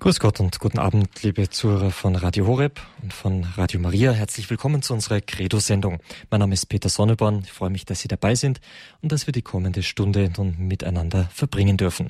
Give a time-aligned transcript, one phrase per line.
[0.00, 4.12] Grüß Gott und guten Abend, liebe Zuhörer von Radio Horeb und von Radio Maria.
[4.12, 5.98] Herzlich willkommen zu unserer Credo-Sendung.
[6.30, 7.42] Mein Name ist Peter Sonneborn.
[7.44, 8.62] Ich freue mich, dass Sie dabei sind
[9.02, 12.08] und dass wir die kommende Stunde nun miteinander verbringen dürfen.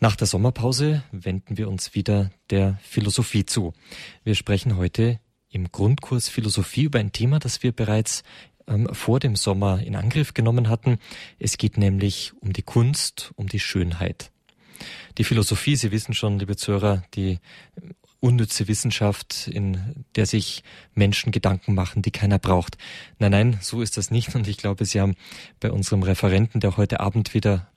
[0.00, 3.72] Nach der Sommerpause wenden wir uns wieder der Philosophie zu.
[4.24, 8.24] Wir sprechen heute im Grundkurs Philosophie über ein Thema, das wir bereits
[8.66, 10.98] ähm, vor dem Sommer in Angriff genommen hatten.
[11.38, 14.32] Es geht nämlich um die Kunst, um die Schönheit.
[15.18, 17.38] Die Philosophie, Sie wissen schon, liebe Zuhörer, die
[18.20, 22.76] unnütze Wissenschaft, in der sich Menschen Gedanken machen, die keiner braucht.
[23.18, 24.34] Nein, nein, so ist das nicht.
[24.34, 25.14] Und ich glaube, Sie haben
[25.60, 27.68] bei unserem Referenten, der heute Abend wieder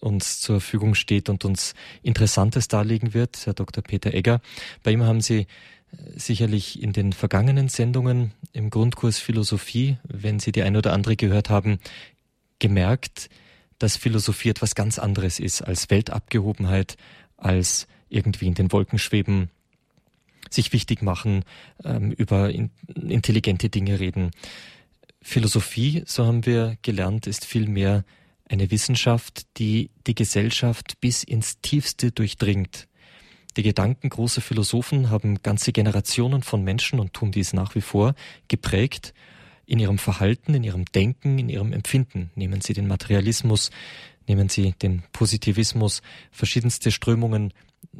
[0.00, 3.82] uns zur Verfügung steht und uns Interessantes darlegen wird, Herr Dr.
[3.82, 4.40] Peter Egger.
[4.82, 5.46] Bei ihm haben Sie äh,
[6.16, 11.50] sicherlich in den vergangenen Sendungen im Grundkurs Philosophie, wenn Sie die ein oder andere gehört
[11.50, 11.78] haben,
[12.58, 13.30] gemerkt,
[13.78, 16.96] dass Philosophie etwas ganz anderes ist als Weltabgehobenheit,
[17.36, 19.50] als irgendwie in den Wolken schweben,
[20.50, 21.44] sich wichtig machen,
[21.84, 24.30] ähm, über in, intelligente Dinge reden.
[25.20, 28.04] Philosophie, so haben wir gelernt, ist vielmehr
[28.48, 32.88] eine Wissenschaft, die die Gesellschaft bis ins Tiefste durchdringt.
[33.56, 38.14] Die Gedanken großer Philosophen haben ganze Generationen von Menschen und tun dies nach wie vor
[38.48, 39.14] geprägt
[39.66, 42.30] in ihrem Verhalten, in ihrem Denken, in ihrem Empfinden.
[42.34, 43.70] Nehmen Sie den Materialismus,
[44.26, 47.52] nehmen Sie den Positivismus, verschiedenste Strömungen,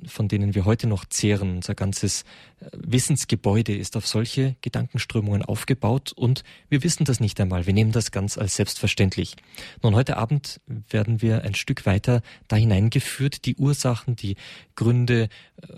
[0.07, 1.57] von denen wir heute noch zehren.
[1.57, 2.23] Unser ganzes
[2.61, 7.67] äh, Wissensgebäude ist auf solche Gedankenströmungen aufgebaut und wir wissen das nicht einmal.
[7.67, 9.37] Wir nehmen das ganz als selbstverständlich.
[9.83, 14.37] Nun, heute Abend werden wir ein Stück weiter da hineingeführt, die Ursachen, die
[14.75, 15.29] Gründe,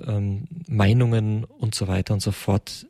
[0.07, 2.87] ähm, Meinungen und so weiter und so fort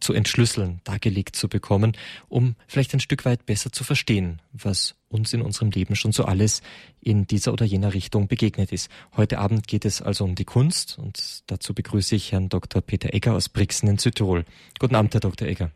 [0.00, 1.96] zu entschlüsseln, dargelegt zu bekommen,
[2.28, 6.24] um vielleicht ein Stück weit besser zu verstehen, was uns in unserem Leben schon so
[6.24, 6.62] alles
[7.00, 8.90] in dieser oder jener Richtung begegnet ist.
[9.16, 12.82] Heute Abend geht es also um die Kunst und dazu begrüße ich Herrn Dr.
[12.82, 14.44] Peter Egger aus Brixen in Südtirol.
[14.78, 15.48] Guten Abend, Herr Dr.
[15.48, 15.70] Egger.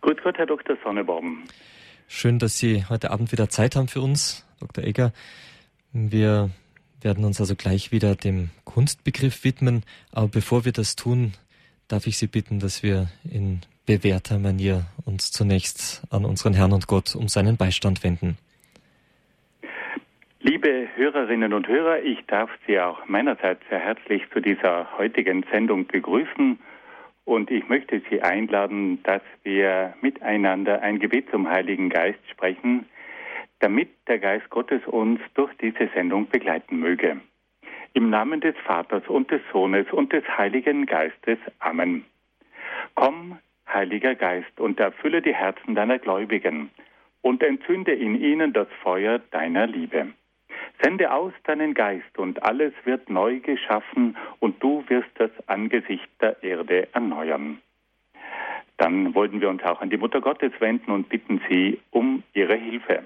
[0.00, 0.76] Gut, gut, Herr Dr.
[0.82, 1.44] Sonnebaum.
[2.06, 4.84] Schön, dass Sie heute Abend wieder Zeit haben für uns, Dr.
[4.84, 5.12] Egger.
[5.92, 6.50] Wir
[7.00, 9.84] werden uns also gleich wieder dem Kunstbegriff widmen.
[10.10, 11.34] Aber bevor wir das tun,
[11.88, 16.86] darf ich Sie bitten, dass wir in bewährter Manier uns zunächst an unseren Herrn und
[16.86, 18.36] Gott um seinen Beistand wenden.
[20.40, 25.86] Liebe Hörerinnen und Hörer, ich darf Sie auch meinerseits sehr herzlich zu dieser heutigen Sendung
[25.86, 26.58] begrüßen
[27.24, 32.86] und ich möchte Sie einladen, dass wir miteinander ein Gebet zum Heiligen Geist sprechen,
[33.58, 37.20] damit der Geist Gottes uns durch diese Sendung begleiten möge.
[37.94, 41.38] Im Namen des Vaters und des Sohnes und des Heiligen Geistes.
[41.58, 42.04] Amen.
[42.94, 46.70] Komm, Heiliger Geist, und erfülle die Herzen deiner Gläubigen
[47.22, 50.08] und entzünde in ihnen das Feuer deiner Liebe.
[50.82, 56.42] Sende aus deinen Geist und alles wird neu geschaffen und du wirst das Angesicht der
[56.42, 57.60] Erde erneuern.
[58.76, 62.54] Dann wollten wir uns auch an die Mutter Gottes wenden und bitten sie um ihre
[62.54, 63.02] Hilfe.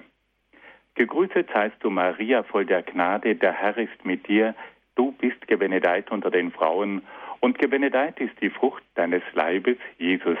[0.95, 4.53] Gegrüßet seist du, Maria, voll der Gnade, der Herr ist mit dir.
[4.95, 7.01] Du bist gebenedeit unter den Frauen,
[7.39, 10.37] und gebenedeit ist die Frucht deines Leibes, Jesus.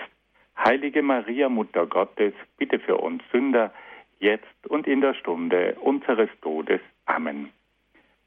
[0.57, 3.73] Heilige Maria, Mutter Gottes, bitte für uns Sünder,
[4.19, 6.79] jetzt und in der Stunde unseres Todes.
[7.05, 7.49] Amen.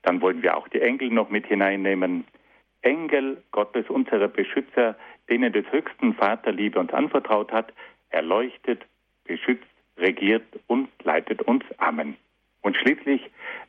[0.03, 2.27] Dann wollen wir auch die Engel noch mit hineinnehmen.
[2.83, 4.95] Engel Gottes, unsere Beschützer,
[5.31, 7.73] denen des höchsten Vater Liebe uns anvertraut hat,
[8.11, 8.85] erleuchtet,
[9.25, 9.65] beschützt,
[9.97, 11.65] regiert und leitet uns.
[11.79, 12.17] Amen.
[12.63, 13.23] Und schließlich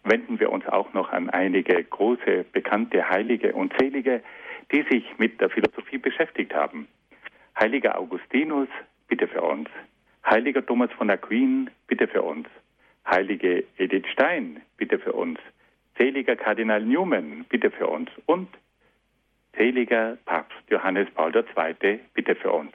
[0.04, 4.24] wenden wir uns auch noch an einige große, bekannte Heilige und Selige,
[4.72, 6.88] die sich mit der Philosophie beschäftigt haben.
[7.60, 8.68] Heiliger Augustinus,
[9.08, 9.70] bitte für uns.
[10.26, 12.48] Heiliger Thomas von Aquin, bitte für uns.
[13.06, 15.40] Heilige Edith Stein, bitte für uns.
[15.98, 18.10] Seliger Kardinal Newman, bitte für uns.
[18.26, 18.50] Und
[19.56, 22.74] seliger Papst Johannes Paul II, bitte für uns.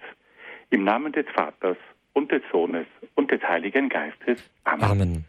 [0.71, 1.77] Im Namen des Vaters
[2.15, 4.39] und des Sohnes und des Heiligen Geistes.
[4.65, 4.85] Amen.
[4.85, 5.25] Amen.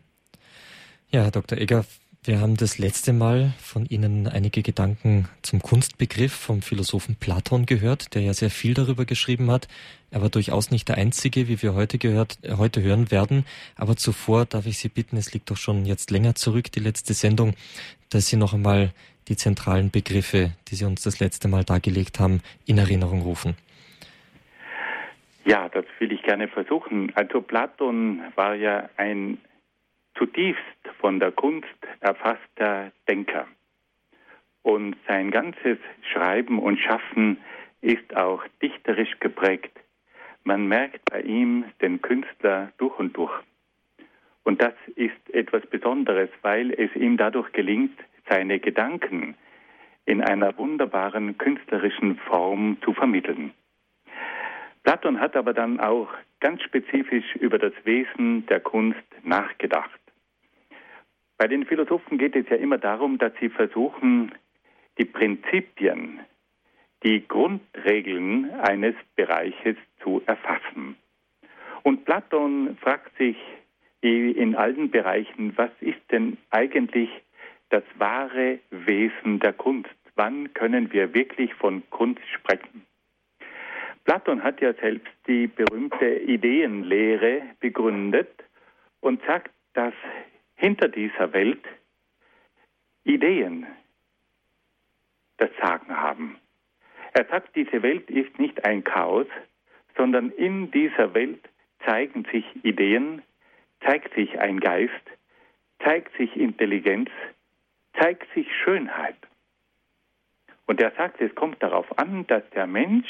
[1.09, 1.57] Ja, Herr Dr.
[1.57, 1.85] Egger,
[2.25, 8.15] wir haben das letzte Mal von Ihnen einige Gedanken zum Kunstbegriff vom Philosophen Platon gehört,
[8.15, 9.67] der ja sehr viel darüber geschrieben hat.
[10.09, 13.45] Er war durchaus nicht der einzige, wie wir heute gehört, heute hören werden.
[13.75, 17.13] Aber zuvor darf ich Sie bitten, es liegt doch schon jetzt länger zurück, die letzte
[17.13, 17.55] Sendung,
[18.09, 18.93] dass Sie noch einmal
[19.27, 23.55] die zentralen Begriffe, die Sie uns das letzte Mal dargelegt haben, in Erinnerung rufen.
[25.45, 27.11] Ja, das will ich gerne versuchen.
[27.15, 29.39] Also Platon war ja ein
[30.15, 30.61] zutiefst
[30.99, 31.67] von der Kunst
[31.99, 33.47] erfasster Denker.
[34.61, 35.77] Und sein ganzes
[36.13, 37.37] Schreiben und Schaffen
[37.81, 39.77] ist auch dichterisch geprägt.
[40.45, 43.33] Man merkt bei ihm den Künstler durch und durch.
[44.43, 47.97] Und das ist etwas Besonderes, weil es ihm dadurch gelingt,
[48.29, 49.35] seine Gedanken
[50.05, 53.53] in einer wunderbaren künstlerischen Form zu vermitteln.
[54.83, 56.09] Platon hat aber dann auch
[56.39, 59.99] ganz spezifisch über das Wesen der Kunst nachgedacht.
[61.37, 64.33] Bei den Philosophen geht es ja immer darum, dass sie versuchen,
[64.97, 66.19] die Prinzipien,
[67.03, 70.95] die Grundregeln eines Bereiches zu erfassen.
[71.83, 73.37] Und Platon fragt sich
[74.01, 77.09] in allen Bereichen, was ist denn eigentlich
[77.69, 79.89] das wahre Wesen der Kunst?
[80.15, 82.85] Wann können wir wirklich von Kunst sprechen?
[84.03, 88.43] Platon hat ja selbst die berühmte Ideenlehre begründet
[88.99, 89.93] und sagt, dass
[90.55, 91.63] hinter dieser Welt
[93.03, 93.65] Ideen
[95.37, 96.37] das Sagen haben.
[97.13, 99.27] Er sagt, diese Welt ist nicht ein Chaos,
[99.95, 101.47] sondern in dieser Welt
[101.85, 103.21] zeigen sich Ideen,
[103.81, 104.91] zeigt sich ein Geist,
[105.83, 107.09] zeigt sich Intelligenz,
[107.99, 109.17] zeigt sich Schönheit.
[110.65, 113.09] Und er sagt, es kommt darauf an, dass der Mensch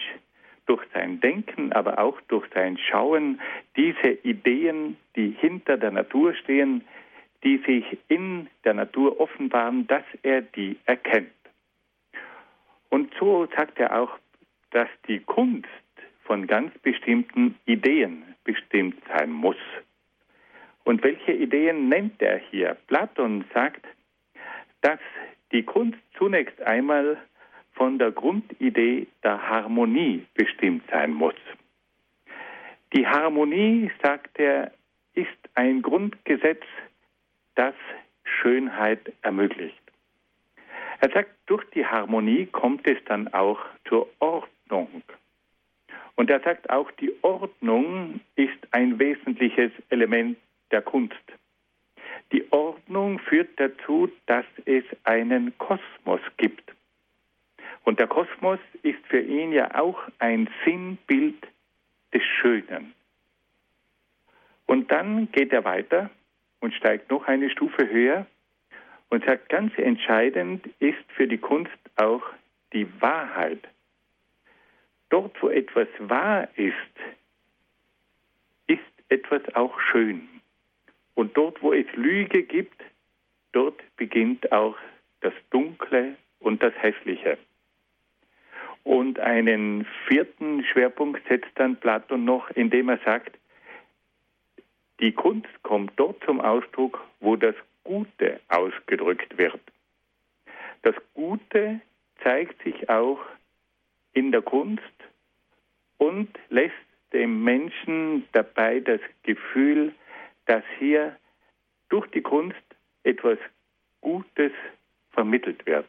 [0.66, 3.42] durch sein Denken, aber auch durch sein Schauen
[3.76, 6.84] diese Ideen, die hinter der Natur stehen,
[7.44, 11.30] die sich in der Natur offenbaren, dass er die erkennt.
[12.90, 14.18] Und so sagt er auch,
[14.72, 15.68] dass die Kunst
[16.24, 19.58] von ganz bestimmten Ideen bestimmt sein muss.
[20.84, 22.78] Und welche Ideen nennt er hier?
[22.88, 23.86] Platon sagt,
[24.82, 25.00] dass
[25.52, 27.18] die Kunst zunächst einmal
[27.74, 31.36] von der Grundidee der Harmonie bestimmt sein muss.
[32.94, 34.72] Die Harmonie, sagt er,
[35.14, 36.64] ist ein Grundgesetz,
[37.56, 37.76] das
[38.24, 39.82] Schönheit ermöglicht.
[41.00, 45.04] Er sagt, durch die Harmonie kommt es dann auch zur Ordnung.
[46.16, 50.38] Und er sagt auch, die Ordnung ist ein wesentliches Element
[50.72, 51.16] der Kunst.
[52.32, 56.74] Die Ordnung führt dazu, dass es einen Kosmos gibt.
[57.84, 61.46] Und der Kosmos ist für ihn ja auch ein Sinnbild
[62.14, 62.94] des Schönen.
[64.66, 66.10] Und dann geht er weiter
[66.62, 68.26] und steigt noch eine Stufe höher
[69.10, 72.24] und sagt, ganz entscheidend ist für die Kunst auch
[72.72, 73.60] die Wahrheit.
[75.10, 76.74] Dort, wo etwas wahr ist,
[78.66, 78.80] ist
[79.10, 80.28] etwas auch schön.
[81.14, 82.82] Und dort, wo es Lüge gibt,
[83.52, 84.76] dort beginnt auch
[85.22, 87.38] das Dunkle und das Hässliche.
[88.84, 93.38] Und einen vierten Schwerpunkt setzt dann Platon noch, indem er sagt,
[95.00, 99.60] die Kunst kommt dort zum Ausdruck, wo das Gute ausgedrückt wird.
[100.84, 101.82] Das Gute
[102.24, 103.20] zeigt sich auch
[104.14, 104.82] in der Kunst
[105.98, 106.74] und lässt
[107.14, 109.94] dem Menschen dabei das Gefühl,
[110.46, 111.18] dass hier
[111.90, 112.58] durch die Kunst
[113.04, 113.38] etwas
[114.02, 114.52] Gutes
[115.12, 115.88] vermittelt wird.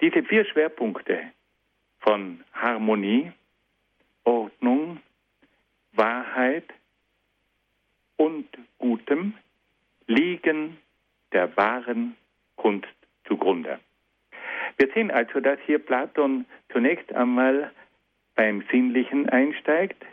[0.00, 1.20] Diese vier Schwerpunkte
[2.04, 3.32] von Harmonie,
[4.24, 5.00] Ordnung,
[5.92, 6.64] Wahrheit
[8.16, 8.46] und
[8.78, 9.34] Gutem
[10.06, 10.76] liegen
[11.32, 12.14] der wahren
[12.56, 12.94] Kunst
[13.26, 13.80] zugrunde.
[14.76, 17.72] Wir sehen also, dass hier Platon zunächst einmal
[18.34, 20.04] beim Sinnlichen einsteigt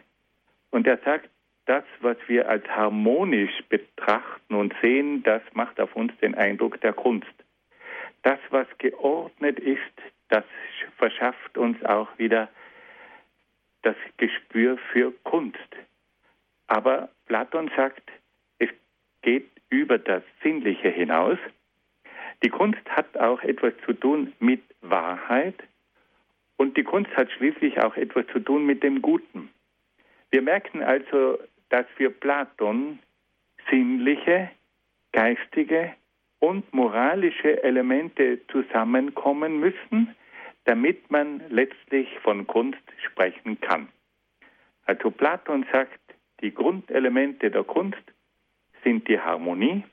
[0.70, 1.30] und er sagt,
[1.66, 6.94] das, was wir als harmonisch betrachten und sehen, das macht auf uns den Eindruck der
[6.94, 7.34] Kunst.
[8.24, 9.80] Das, was geordnet ist,
[10.32, 10.44] das
[10.98, 12.50] verschafft uns auch wieder
[13.84, 15.60] das Gespür für Kunst.
[16.68, 18.10] Aber Platon sagt,
[18.60, 18.70] es
[19.22, 21.38] geht über das Sinnliche hinaus.
[22.44, 25.56] Die Kunst hat auch etwas zu tun mit Wahrheit
[26.58, 29.50] und die Kunst hat schließlich auch etwas zu tun mit dem Guten.
[30.30, 31.40] Wir merken also,
[31.70, 33.00] dass für Platon
[33.70, 34.50] sinnliche,
[35.12, 35.94] geistige
[36.40, 40.16] und moralische Elemente zusammenkommen müssen,
[40.66, 43.90] damit man letztlich von Kunst sprechen kann.
[44.86, 46.00] Also Platon sagt,
[46.42, 48.02] die Grundelemente der Kunst
[48.84, 49.84] sind die Harmonie,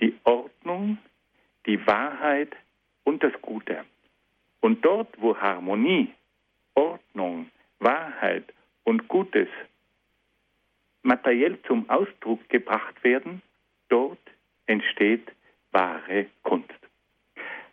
[0.00, 0.98] die Ordnung,
[1.66, 2.54] die Wahrheit
[3.04, 3.84] und das Gute.
[4.60, 6.12] Und dort, wo Harmonie,
[6.74, 8.52] Ordnung, Wahrheit
[8.84, 9.48] und Gutes
[11.02, 13.42] materiell zum Ausdruck gebracht werden,
[13.88, 14.18] dort
[14.66, 15.32] entsteht
[15.72, 16.77] wahre Kunst.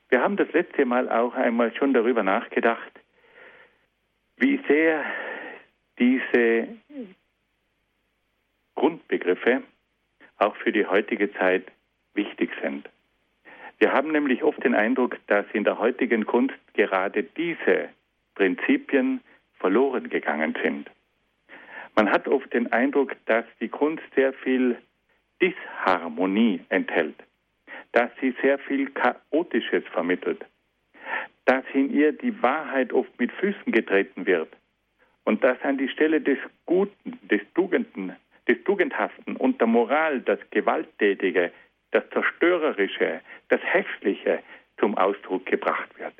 [0.09, 2.91] Wir haben das letzte Mal auch einmal schon darüber nachgedacht,
[4.37, 5.03] wie sehr
[5.97, 6.67] diese
[8.75, 9.63] Grundbegriffe
[10.37, 11.65] auch für die heutige Zeit
[12.13, 12.89] wichtig sind.
[13.79, 17.89] Wir haben nämlich oft den Eindruck, dass in der heutigen Kunst gerade diese
[18.35, 19.21] Prinzipien
[19.59, 20.89] verloren gegangen sind.
[21.95, 24.77] Man hat oft den Eindruck, dass die Kunst sehr viel
[25.41, 27.15] Disharmonie enthält,
[27.95, 30.45] dass sie sehr viel Chaotisches vermittelt,
[31.45, 34.49] dass in ihr die Wahrheit oft mit Füßen getreten wird
[35.23, 38.13] und dass an die Stelle des Guten, des Tugenden,
[38.49, 41.53] des Tugendhaften und der Moral das Gewalttätige,
[41.91, 44.39] das Zerstörerische, das Hässliche
[44.77, 46.15] zum Ausdruck gebracht wird.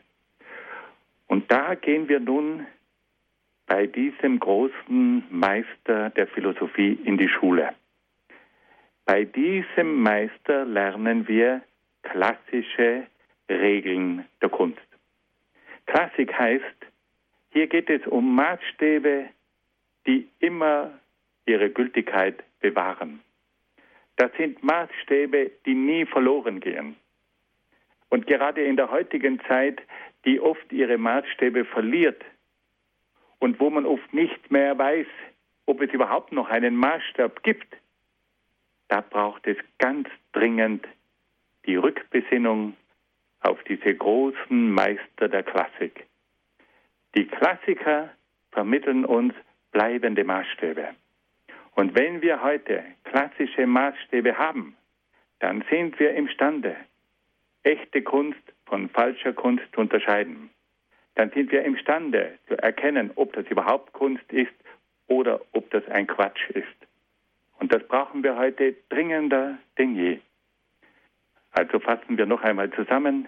[1.27, 2.65] Und da gehen wir nun
[3.67, 7.73] bei diesem großen Meister der Philosophie in die Schule.
[9.05, 11.61] Bei diesem Meister lernen wir
[12.01, 13.05] klassische
[13.47, 14.81] Regeln der Kunst.
[15.85, 16.75] Klassik heißt,
[17.51, 19.29] hier geht es um Maßstäbe,
[20.07, 20.99] die immer
[21.45, 23.21] ihre Gültigkeit bewahren.
[24.15, 26.95] Das sind Maßstäbe, die nie verloren gehen.
[28.09, 29.81] Und gerade in der heutigen Zeit,
[30.25, 32.23] die oft ihre Maßstäbe verliert
[33.39, 35.07] und wo man oft nicht mehr weiß,
[35.67, 37.67] ob es überhaupt noch einen Maßstab gibt,
[38.87, 40.87] da braucht es ganz dringend
[41.65, 42.75] die Rückbesinnung
[43.41, 46.05] auf diese großen Meister der Klassik.
[47.15, 48.09] Die Klassiker
[48.51, 49.33] vermitteln uns
[49.71, 50.89] bleibende Maßstäbe.
[51.75, 54.75] Und wenn wir heute klassische Maßstäbe haben,
[55.39, 56.75] dann sind wir imstande,
[57.63, 60.49] echte Kunst von falscher Kunst zu unterscheiden.
[61.15, 64.53] Dann sind wir imstande zu erkennen, ob das überhaupt Kunst ist
[65.07, 66.84] oder ob das ein Quatsch ist.
[67.59, 70.19] Und das brauchen wir heute dringender denn je.
[71.51, 73.27] Also fassen wir noch einmal zusammen.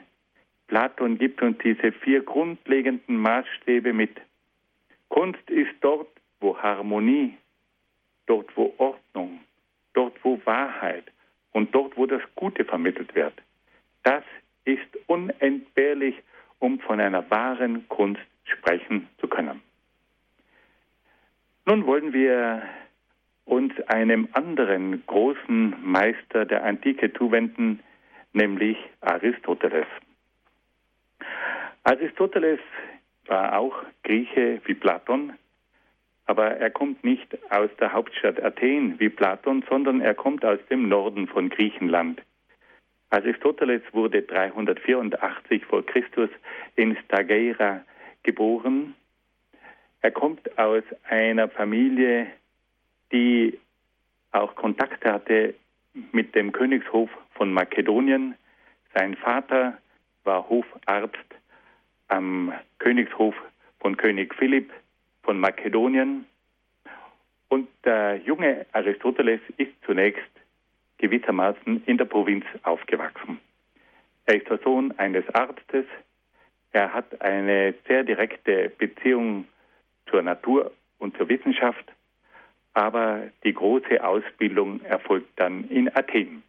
[0.67, 4.19] Platon gibt uns diese vier grundlegenden Maßstäbe mit.
[5.07, 6.09] Kunst ist dort,
[6.41, 7.37] wo Harmonie,
[8.25, 9.39] dort, wo Ordnung,
[9.93, 11.05] dort, wo Wahrheit
[11.53, 13.33] und dort, wo das Gute vermittelt wird.
[14.03, 14.23] Das
[14.65, 16.15] ist unentbehrlich,
[16.59, 19.61] um von einer wahren Kunst sprechen zu können.
[21.65, 22.63] Nun wollen wir
[23.47, 27.79] uns einem anderen großen Meister der Antike zuwenden,
[28.33, 29.87] nämlich Aristoteles.
[31.83, 32.59] Aristoteles
[33.25, 35.33] war auch Grieche wie Platon,
[36.25, 40.89] aber er kommt nicht aus der Hauptstadt Athen wie Platon, sondern er kommt aus dem
[40.89, 42.21] Norden von Griechenland.
[43.09, 46.29] Aristoteles wurde 384 vor Christus
[46.75, 47.81] in Stageira
[48.23, 48.95] geboren.
[50.01, 52.27] Er kommt aus einer Familie,
[53.11, 53.59] die
[54.31, 55.55] auch Kontakt hatte
[56.11, 58.35] mit dem Königshof von Makedonien.
[58.93, 59.77] Sein Vater
[60.23, 61.17] war Hofarzt
[62.07, 63.35] am Königshof
[63.79, 64.71] von König Philipp
[65.23, 66.25] von Makedonien.
[67.49, 70.29] Und der junge Aristoteles ist zunächst
[70.97, 73.39] gewissermaßen in der Provinz aufgewachsen.
[74.25, 75.85] Er ist der Sohn eines Arztes.
[76.71, 79.45] Er hat eine sehr direkte Beziehung
[80.09, 81.85] zur Natur und zur Wissenschaft,
[82.77, 86.43] aber die große Ausbildung erfolgt dann in Athen.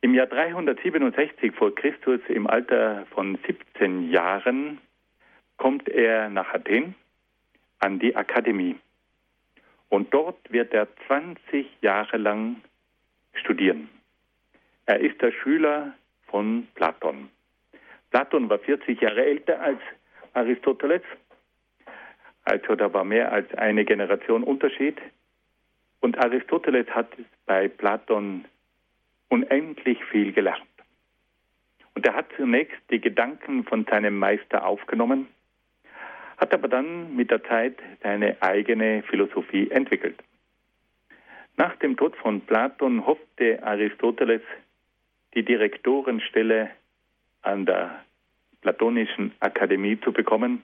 [0.00, 4.80] Im Jahr 367 vor Christus, im Alter von 17 Jahren,
[5.56, 6.96] kommt er nach Athen
[7.78, 8.74] an die Akademie.
[9.88, 12.56] Und dort wird er 20 Jahre lang
[13.34, 13.88] studieren.
[14.86, 15.92] Er ist der Schüler
[16.26, 17.30] von Platon.
[18.10, 19.78] Platon war 40 Jahre älter als
[20.32, 21.02] Aristoteles,
[22.46, 24.96] also da war mehr als eine Generation Unterschied.
[26.00, 27.08] Und Aristoteles hat
[27.44, 28.44] bei Platon
[29.28, 30.62] unendlich viel gelernt.
[31.94, 35.26] Und er hat zunächst die Gedanken von seinem Meister aufgenommen,
[36.36, 40.22] hat aber dann mit der Zeit seine eigene Philosophie entwickelt.
[41.56, 44.42] Nach dem Tod von Platon hoffte Aristoteles,
[45.34, 46.70] die Direktorenstelle
[47.42, 48.04] an der
[48.60, 50.62] Platonischen Akademie zu bekommen,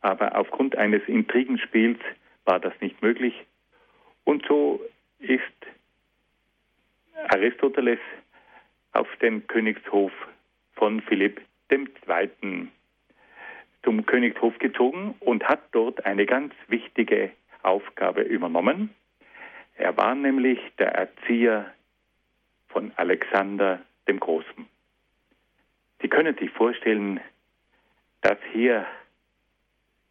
[0.00, 1.98] aber aufgrund eines Intrigenspiels
[2.44, 3.34] war das nicht möglich.
[4.24, 4.80] Und so
[5.18, 5.40] ist
[7.28, 7.98] Aristoteles
[8.92, 10.12] auf den Königshof
[10.74, 11.40] von Philipp
[11.70, 12.68] II.
[13.82, 17.30] zum Königshof gezogen und hat dort eine ganz wichtige
[17.62, 18.94] Aufgabe übernommen.
[19.76, 21.72] Er war nämlich der Erzieher
[22.68, 24.66] von Alexander dem Großen.
[26.00, 27.20] Sie können sich vorstellen,
[28.22, 28.86] dass hier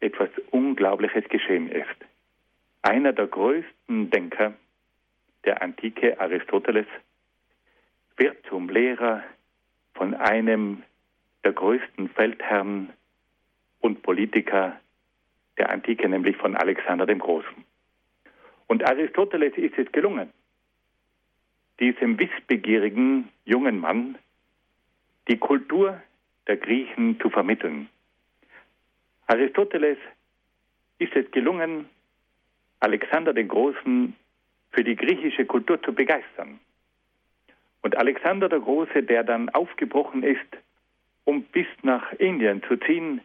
[0.00, 1.86] etwas Unglaubliches geschehen ist.
[2.82, 4.54] Einer der größten Denker
[5.44, 6.86] der Antike, Aristoteles,
[8.16, 9.22] wird zum Lehrer
[9.94, 10.82] von einem
[11.44, 12.90] der größten Feldherren
[13.80, 14.78] und Politiker
[15.58, 17.64] der Antike, nämlich von Alexander dem Großen.
[18.66, 20.30] Und Aristoteles ist es gelungen,
[21.80, 24.16] diesem wissbegierigen jungen Mann
[25.28, 26.00] die Kultur
[26.46, 27.88] der Griechen zu vermitteln.
[29.30, 29.96] Aristoteles
[30.98, 31.88] ist es gelungen,
[32.80, 34.16] Alexander den Großen
[34.72, 36.58] für die griechische Kultur zu begeistern.
[37.82, 40.56] Und Alexander der Große, der dann aufgebrochen ist
[41.24, 43.20] um bis nach Indien zu ziehen,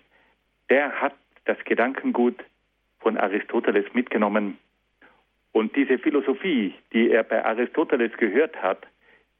[0.69, 2.35] der hat das Gedankengut
[2.99, 4.59] von Aristoteles mitgenommen.
[5.53, 8.85] Und diese Philosophie, die er bei Aristoteles gehört hat,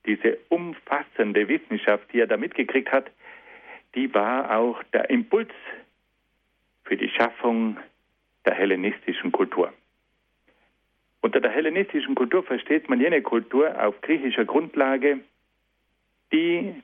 [0.08, 3.12] diese umfassende Wissenschaft, die er da mitgekriegt hat,
[3.94, 5.52] die war auch der Impuls
[7.16, 7.78] Schaffung
[8.46, 9.74] der hellenistischen Kultur.
[11.22, 15.20] Unter der hellenistischen Kultur versteht man jene Kultur auf griechischer Grundlage,
[16.32, 16.84] die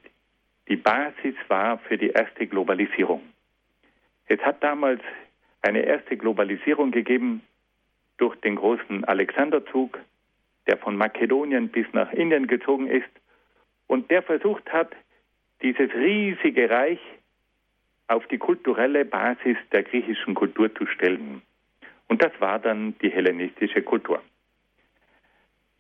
[0.68, 3.22] die Basis war für die erste Globalisierung.
[4.28, 5.02] Es hat damals
[5.62, 7.42] eine erste Globalisierung gegeben
[8.18, 10.00] durch den großen Alexanderzug,
[10.68, 13.10] der von Makedonien bis nach Indien gezogen ist
[13.88, 14.92] und der versucht hat,
[15.62, 17.00] dieses riesige Reich
[18.08, 21.42] auf die kulturelle Basis der griechischen Kultur zu stellen.
[22.08, 24.22] Und das war dann die hellenistische Kultur.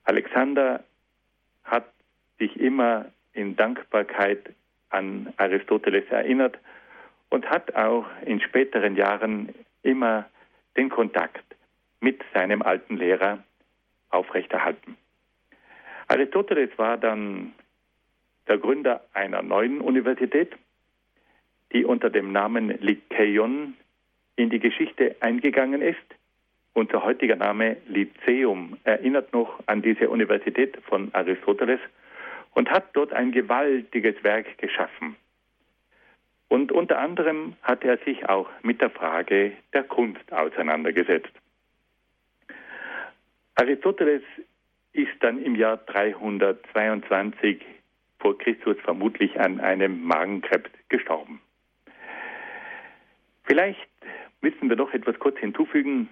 [0.06, 0.84] Alexander
[1.63, 1.92] hat
[2.40, 4.54] sich immer in Dankbarkeit
[4.90, 6.58] an Aristoteles erinnert
[7.30, 10.30] und hat auch in späteren Jahren immer
[10.78, 11.44] den Kontakt
[12.00, 13.44] mit seinem alten Lehrer
[14.10, 14.98] aufrechterhalten.
[16.08, 17.54] Aristoteles war dann
[18.48, 20.54] der Gründer einer neuen Universität,
[21.74, 23.75] die unter dem Namen Lykeion
[24.36, 25.98] in die Geschichte eingegangen ist.
[26.74, 31.80] Unser heutiger Name Lyceum erinnert noch an diese Universität von Aristoteles
[32.54, 35.16] und hat dort ein gewaltiges Werk geschaffen.
[36.48, 41.32] Und unter anderem hat er sich auch mit der Frage der Kunst auseinandergesetzt.
[43.56, 44.24] Aristoteles
[44.94, 47.62] ist dann im Jahr 322
[48.20, 51.42] vor Christus vermutlich an einem Magenkrebs gestorben.
[53.51, 53.89] Vielleicht
[54.39, 56.08] müssen wir noch etwas kurz hinzufügen.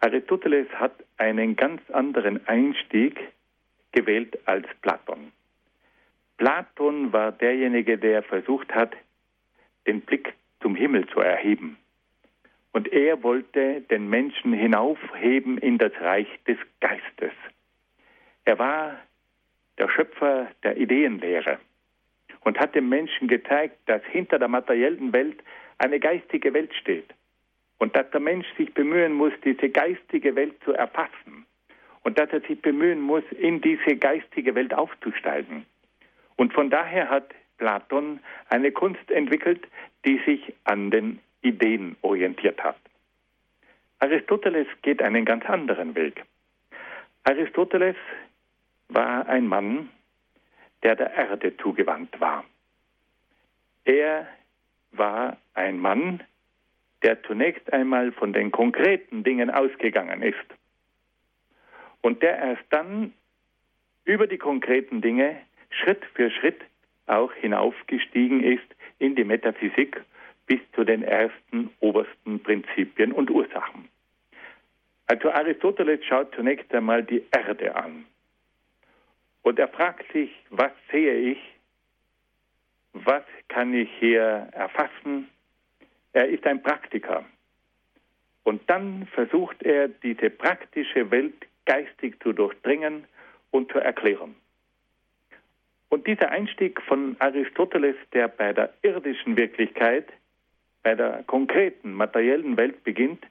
[0.00, 3.16] Aristoteles hat einen ganz anderen Einstieg
[3.92, 5.30] gewählt als Platon.
[6.36, 8.96] Platon war derjenige, der versucht hat,
[9.86, 11.76] den Blick zum Himmel zu erheben.
[12.72, 17.34] Und er wollte den Menschen hinaufheben in das Reich des Geistes.
[18.46, 18.98] Er war
[19.78, 21.60] der Schöpfer der Ideenlehre
[22.40, 25.40] und hat dem Menschen gezeigt, dass hinter der materiellen Welt
[25.78, 27.14] eine geistige Welt steht
[27.78, 31.46] und dass der Mensch sich bemühen muss, diese geistige Welt zu erfassen
[32.02, 35.66] und dass er sich bemühen muss, in diese geistige Welt aufzusteigen.
[36.36, 39.66] Und von daher hat Platon eine Kunst entwickelt,
[40.04, 42.78] die sich an den Ideen orientiert hat.
[44.00, 46.24] Aristoteles geht einen ganz anderen Weg.
[47.24, 47.96] Aristoteles
[48.88, 49.90] war ein Mann,
[50.82, 52.44] der der Erde zugewandt war.
[53.84, 54.28] Er
[54.92, 56.22] war ein Mann,
[57.02, 60.36] der zunächst einmal von den konkreten Dingen ausgegangen ist
[62.00, 63.12] und der erst dann
[64.04, 65.36] über die konkreten Dinge
[65.70, 66.60] Schritt für Schritt
[67.06, 68.66] auch hinaufgestiegen ist
[68.98, 70.00] in die Metaphysik
[70.46, 73.88] bis zu den ersten obersten Prinzipien und Ursachen.
[75.06, 78.04] Also Aristoteles schaut zunächst einmal die Erde an.
[79.42, 81.38] Und er fragt sich, was sehe ich?
[83.04, 85.28] Was kann ich hier erfassen?
[86.12, 87.24] Er ist ein Praktiker.
[88.44, 93.04] Und dann versucht er, diese praktische Welt geistig zu durchdringen
[93.50, 94.34] und zu erklären.
[95.90, 100.08] Und dieser Einstieg von Aristoteles, der bei der irdischen Wirklichkeit,
[100.82, 103.24] bei der konkreten materiellen Welt beginnt,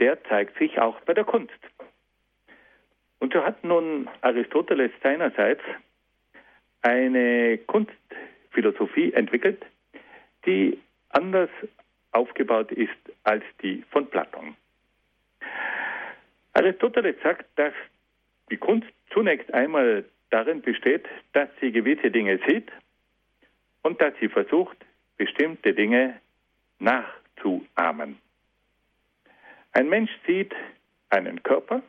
[0.00, 1.52] der zeigt sich auch bei der Kunst.
[3.18, 5.62] Und so hat nun Aristoteles seinerseits
[6.82, 7.58] eine
[8.52, 9.64] Kunstphilosophie entwickelt,
[10.46, 10.78] die
[11.10, 11.50] anders
[12.12, 12.90] aufgebaut ist
[13.24, 14.54] als die von Platon.
[16.52, 17.72] Aristoteles sagt, dass
[18.50, 22.70] die Kunst zunächst einmal darin besteht, dass sie gewisse Dinge sieht
[23.82, 24.76] und dass sie versucht,
[25.16, 26.20] bestimmte Dinge
[26.78, 28.18] nachzuahmen.
[29.72, 30.54] Ein Mensch sieht
[31.08, 31.82] einen Körper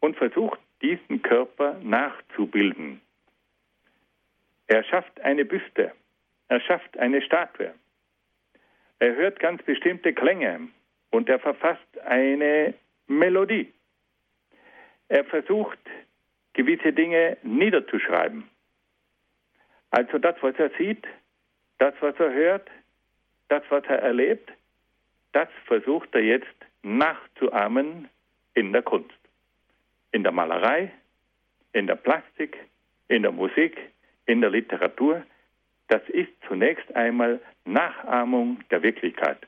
[0.00, 3.00] und versucht, diesen Körper nachzubilden.
[4.68, 5.92] Er schafft eine Büste,
[6.48, 7.74] er schafft eine Statue.
[8.98, 10.68] Er hört ganz bestimmte Klänge
[11.10, 12.74] und er verfasst eine
[13.06, 13.72] Melodie.
[15.08, 15.78] Er versucht,
[16.54, 18.48] gewisse Dinge niederzuschreiben.
[19.90, 21.06] Also das, was er sieht,
[21.78, 22.68] das, was er hört,
[23.48, 24.50] das, was er erlebt,
[25.32, 28.08] das versucht er jetzt nachzuahmen
[28.54, 29.18] in der Kunst,
[30.12, 30.90] in der Malerei,
[31.72, 32.56] in der Plastik,
[33.08, 33.76] in der Musik,
[34.26, 35.22] in der Literatur.
[35.88, 39.38] Das ist zunächst einmal Nachahmung der Wirklichkeit.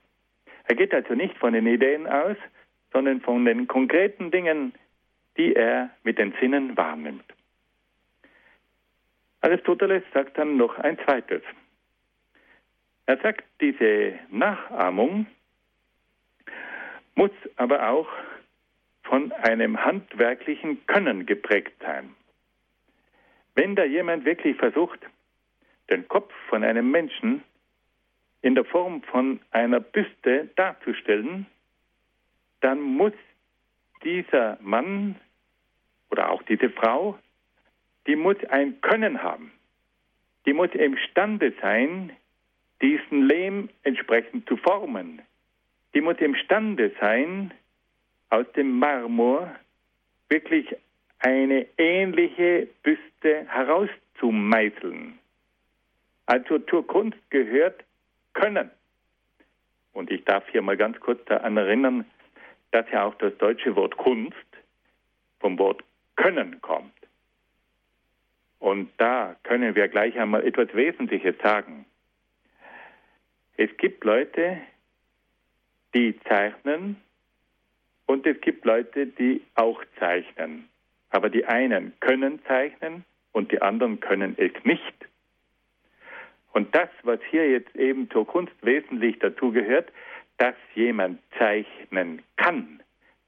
[0.65, 2.37] Er geht also nicht von den Ideen aus,
[2.93, 4.73] sondern von den konkreten Dingen,
[5.37, 7.25] die er mit den Sinnen wahrnimmt.
[9.41, 11.43] Aristoteles sagt dann noch ein zweites.
[13.07, 15.27] Er sagt, diese Nachahmung
[17.15, 18.09] muss aber auch
[19.05, 22.15] von einem handwerklichen Können geprägt sein.
[23.59, 25.01] Wenn da jemand wirklich versucht,
[25.91, 27.43] den Kopf von einem Menschen
[28.41, 31.45] in der Form von einer Büste darzustellen,
[32.61, 33.15] dann muss
[34.05, 35.17] dieser Mann
[36.09, 37.19] oder auch diese Frau,
[38.07, 39.51] die muss ein Können haben.
[40.47, 42.13] Die muss imstande sein,
[42.81, 45.21] diesen Lehm entsprechend zu formen.
[45.95, 47.53] Die muss imstande sein,
[48.31, 49.53] aus dem Marmor
[50.29, 50.77] wirklich
[51.21, 55.19] eine ähnliche Büste herauszumeißeln.
[56.27, 57.85] Also zur Kunst gehört
[58.35, 58.71] Können.
[59.93, 62.05] Und ich darf hier mal ganz kurz daran erinnern,
[62.71, 64.37] dass ja auch das deutsche Wort Kunst
[65.41, 65.83] vom Wort
[66.17, 66.93] Können kommt.
[68.59, 71.87] Und da können wir gleich einmal etwas Wesentliches sagen.
[73.57, 74.61] Es gibt Leute,
[75.95, 76.97] die zeichnen
[78.07, 80.69] und es gibt Leute, die auch zeichnen.
[81.11, 84.95] Aber die einen können zeichnen und die anderen können es nicht.
[86.53, 89.91] Und das, was hier jetzt eben zur Kunst wesentlich dazu gehört,
[90.39, 92.81] dass jemand zeichnen kann,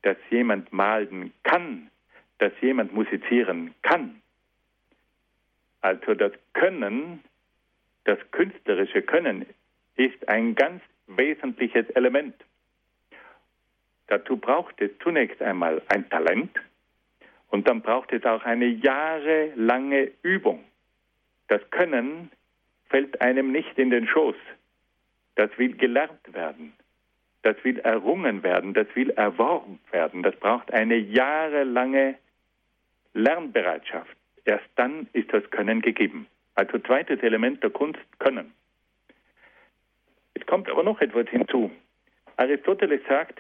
[0.03, 1.91] dass jemand malen kann,
[2.39, 4.21] dass jemand musizieren kann.
[5.83, 7.23] Also das Können,
[8.05, 9.47] das künstlerische Können
[9.97, 12.35] ist ein ganz wesentliches Element.
[14.07, 16.51] Dazu braucht es zunächst einmal ein Talent
[17.51, 20.65] und dann braucht es auch eine jahrelange Übung.
[21.49, 22.31] Das Können
[22.89, 24.37] fällt einem nicht in den Schoß.
[25.35, 26.73] Das will gelernt werden.
[27.43, 28.75] Das will errungen werden.
[28.75, 30.23] Das will erworben werden.
[30.23, 32.17] Das braucht eine jahrelange
[33.15, 34.17] Lernbereitschaft.
[34.45, 36.27] Erst dann ist das Können gegeben.
[36.55, 38.53] Also zweites Element der Kunst, Können.
[40.35, 41.71] Es kommt aber noch etwas hinzu.
[42.37, 43.39] Aristoteles sagt,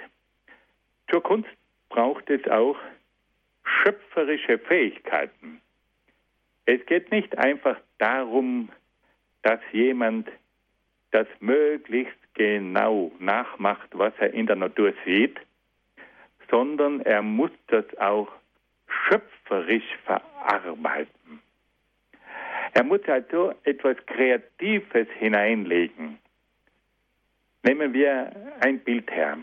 [1.10, 1.48] zur Kunst
[1.88, 2.76] braucht es auch
[3.82, 5.60] schöpferische Fähigkeiten.
[6.66, 8.70] Es geht nicht einfach darum,
[9.42, 10.28] dass jemand
[11.10, 15.38] das möglichst genau nachmacht, was er in der Natur sieht,
[16.50, 18.28] sondern er muss das auch
[19.08, 21.40] schöpferisch verarbeiten.
[22.72, 26.18] Er muss also etwas Kreatives hineinlegen.
[27.62, 29.38] Nehmen wir ein Bild her.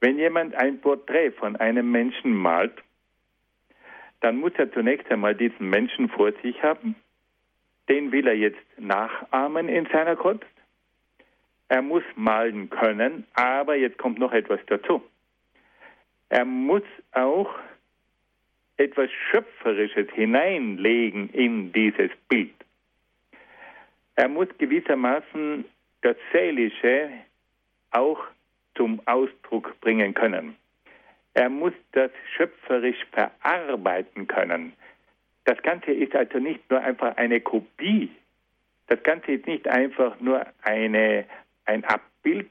[0.00, 2.82] Wenn jemand ein Porträt von einem Menschen malt,
[4.20, 6.96] dann muss er zunächst einmal diesen Menschen vor sich haben.
[7.88, 10.44] Den will er jetzt nachahmen in seiner Kunst.
[11.68, 15.02] Er muss malen können, aber jetzt kommt noch etwas dazu.
[16.28, 17.50] Er muss auch
[18.76, 22.54] etwas Schöpferisches hineinlegen in dieses Bild.
[24.16, 25.64] Er muss gewissermaßen
[26.02, 27.10] das Seelische
[27.90, 28.22] auch
[28.74, 30.56] zum Ausdruck bringen können.
[31.36, 34.72] Er muss das schöpferisch verarbeiten können.
[35.44, 38.10] Das Ganze ist also nicht nur einfach eine Kopie.
[38.86, 41.26] Das Ganze ist nicht einfach nur eine,
[41.66, 42.48] ein Abbild,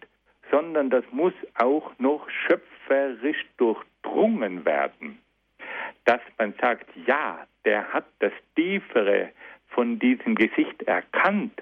[0.52, 5.18] sondern das muss auch noch schöpferisch durchdrungen werden.
[6.04, 9.32] Dass man sagt, ja, der hat das Tiefere
[9.70, 11.60] von diesem Gesicht erkannt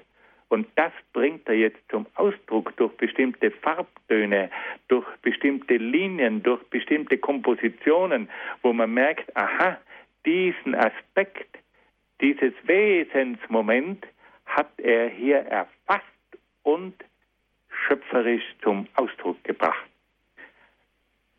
[0.54, 4.52] und das bringt er jetzt zum Ausdruck durch bestimmte Farbtöne,
[4.88, 8.30] durch bestimmte Linien, durch bestimmte Kompositionen,
[8.62, 9.80] wo man merkt, aha,
[10.28, 11.58] diesen Aspekt,
[12.22, 14.06] dieses Wesensmoment
[14.46, 16.04] hat er hier erfasst
[16.62, 16.94] und
[17.88, 19.90] schöpferisch zum Ausdruck gebracht.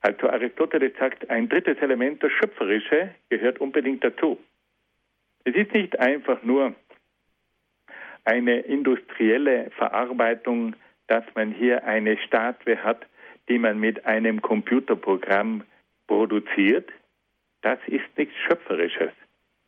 [0.00, 4.40] Also Aristoteles sagt, ein drittes Element, das Schöpferische, gehört unbedingt dazu.
[5.44, 6.74] Es ist nicht einfach nur
[8.24, 10.74] eine industrielle Verarbeitung,
[11.06, 13.06] dass man hier eine Statue hat,
[13.48, 15.64] die man mit einem Computerprogramm
[16.06, 16.90] produziert.
[17.62, 19.12] Das ist nichts Schöpferisches.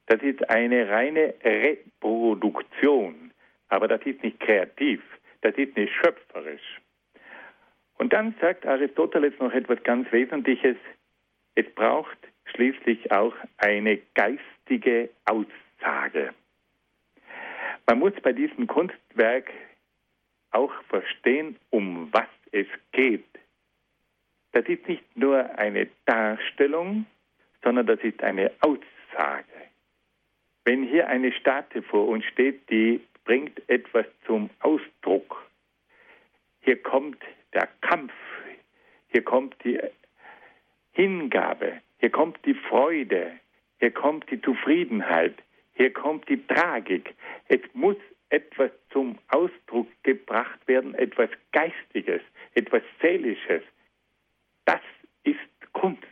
[0.06, 3.32] Das ist eine reine Reproduktion.
[3.68, 5.02] Aber das ist nicht kreativ.
[5.42, 6.80] Das ist nicht schöpferisch.
[7.98, 10.76] Und dann sagt Aristoteles noch etwas ganz Wesentliches.
[11.54, 16.34] Es braucht schließlich auch eine geistige Aussage.
[17.86, 19.50] Man muss bei diesem Kunstwerk
[20.50, 23.24] auch verstehen, um was es geht.
[24.52, 27.06] Das ist nicht nur eine Darstellung,
[27.62, 29.44] sondern das ist eine Aussage.
[30.64, 35.46] Wenn hier eine Statue vor uns steht, die bringt etwas zum Ausdruck.
[36.60, 37.22] Hier kommt
[37.52, 38.12] der Kampf,
[39.08, 39.78] hier kommt die
[40.92, 43.32] Hingabe, hier kommt die Freude,
[43.78, 45.34] hier kommt die Zufriedenheit,
[45.76, 47.14] hier kommt die Tragik.
[47.48, 47.96] Es muss
[48.30, 52.22] etwas zum Ausdruck gebracht werden, etwas Geistiges,
[52.54, 53.62] etwas Seelisches.
[54.64, 54.80] Das
[55.22, 55.38] ist
[55.72, 56.02] Kunst.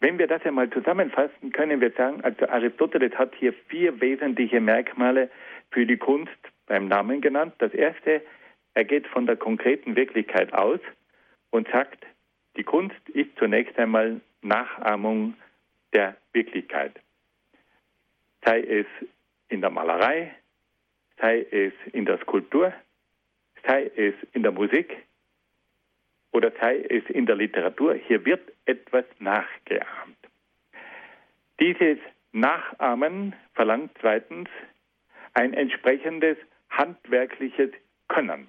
[0.00, 5.30] Wenn wir das einmal zusammenfassen, können wir sagen, also Aristoteles hat hier vier wesentliche Merkmale
[5.70, 7.54] für die Kunst beim Namen genannt.
[7.58, 8.22] Das erste,
[8.74, 10.80] er geht von der konkreten Wirklichkeit aus
[11.50, 12.04] und sagt,
[12.56, 15.34] die Kunst ist zunächst einmal Nachahmung
[15.92, 17.00] der Wirklichkeit.
[18.48, 18.86] Sei es
[19.50, 20.34] in der Malerei,
[21.20, 22.72] sei es in der Skulptur,
[23.66, 24.96] sei es in der Musik
[26.32, 27.96] oder sei es in der Literatur.
[27.96, 30.16] Hier wird etwas nachgeahmt.
[31.60, 31.98] Dieses
[32.32, 34.48] Nachahmen verlangt zweitens
[35.34, 36.38] ein entsprechendes
[36.70, 37.72] handwerkliches
[38.08, 38.48] Können.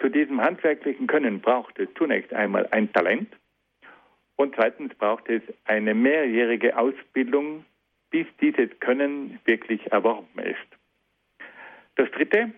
[0.00, 3.34] Zu diesem handwerklichen Können braucht es zunächst einmal ein Talent
[4.36, 7.64] und zweitens braucht es eine mehrjährige Ausbildung
[8.14, 10.68] bis dieses Können wirklich erworben ist.
[11.96, 12.52] Das Dritte,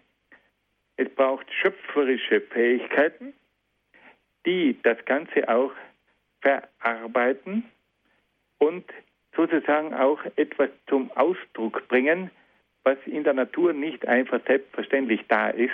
[0.98, 3.32] es braucht schöpferische Fähigkeiten,
[4.44, 5.72] die das Ganze auch
[6.42, 7.64] verarbeiten
[8.58, 8.84] und
[9.34, 12.30] sozusagen auch etwas zum Ausdruck bringen,
[12.84, 15.72] was in der Natur nicht einfach selbstverständlich da ist,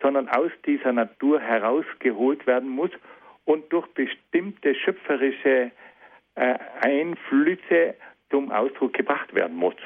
[0.00, 2.92] sondern aus dieser Natur herausgeholt werden muss
[3.46, 5.72] und durch bestimmte schöpferische
[6.36, 7.96] äh, Einflüsse
[8.30, 9.76] zum Ausdruck gebracht werden muss.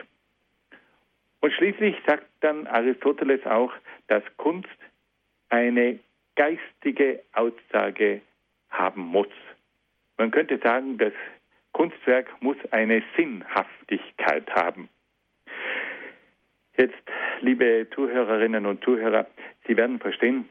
[1.40, 3.72] Und schließlich sagt dann Aristoteles auch,
[4.08, 4.68] dass Kunst
[5.48, 5.98] eine
[6.34, 8.20] geistige Aussage
[8.70, 9.28] haben muss.
[10.16, 11.12] Man könnte sagen, das
[11.72, 14.88] Kunstwerk muss eine Sinnhaftigkeit haben.
[16.76, 16.94] Jetzt,
[17.40, 19.26] liebe Zuhörerinnen und Zuhörer,
[19.66, 20.48] Sie werden verstehen,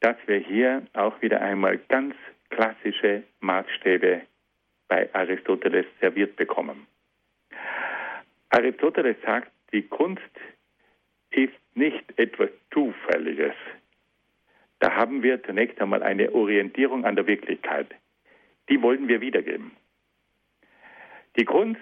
[0.00, 2.14] dass wir hier auch wieder einmal ganz
[2.50, 4.22] klassische Maßstäbe
[4.88, 6.86] bei Aristoteles serviert bekommen.
[8.52, 10.20] Aristoteles sagt, die Kunst
[11.30, 13.54] ist nicht etwas Zufälliges.
[14.78, 17.88] Da haben wir zunächst einmal eine Orientierung an der Wirklichkeit.
[18.68, 19.72] Die wollen wir wiedergeben.
[21.36, 21.80] Die Kunst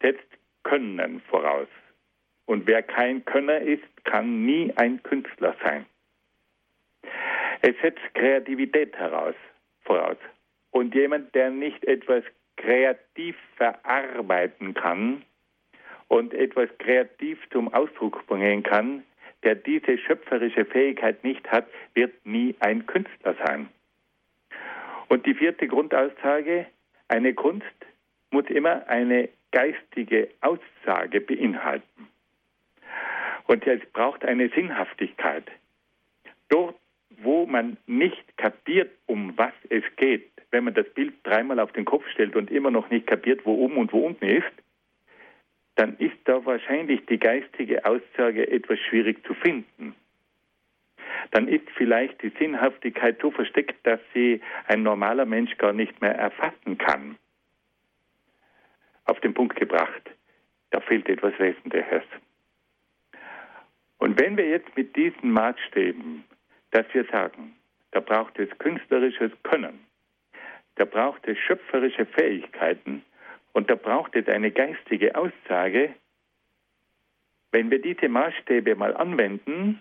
[0.00, 0.22] setzt
[0.62, 1.68] Können voraus.
[2.46, 5.84] Und wer kein Könner ist, kann nie ein Künstler sein.
[7.60, 9.34] Es setzt Kreativität heraus,
[9.82, 10.18] voraus.
[10.70, 12.22] Und jemand, der nicht etwas
[12.56, 15.24] kreativ verarbeiten kann,
[16.14, 19.02] und etwas kreativ zum Ausdruck bringen kann,
[19.42, 23.68] der diese schöpferische Fähigkeit nicht hat, wird nie ein Künstler sein.
[25.08, 26.66] Und die vierte Grundaussage,
[27.08, 27.66] eine Kunst
[28.30, 32.06] muss immer eine geistige Aussage beinhalten.
[33.48, 35.50] Und es braucht eine Sinnhaftigkeit.
[36.48, 36.76] Dort,
[37.10, 41.84] wo man nicht kapiert, um was es geht, wenn man das Bild dreimal auf den
[41.84, 44.52] Kopf stellt und immer noch nicht kapiert, wo oben und wo unten ist,
[45.76, 49.94] dann ist da wahrscheinlich die geistige Aussage etwas schwierig zu finden.
[51.30, 56.14] Dann ist vielleicht die Sinnhaftigkeit so versteckt, dass sie ein normaler Mensch gar nicht mehr
[56.14, 57.16] erfassen kann.
[59.06, 60.10] Auf den Punkt gebracht,
[60.70, 62.04] da fehlt etwas Wesentliches.
[63.98, 66.24] Und wenn wir jetzt mit diesen Maßstäben,
[66.70, 67.56] dass wir sagen,
[67.90, 69.86] da braucht es künstlerisches Können,
[70.76, 73.04] da braucht es schöpferische Fähigkeiten,
[73.54, 75.94] und da braucht es eine geistige Aussage.
[77.52, 79.80] Wenn wir diese Maßstäbe mal anwenden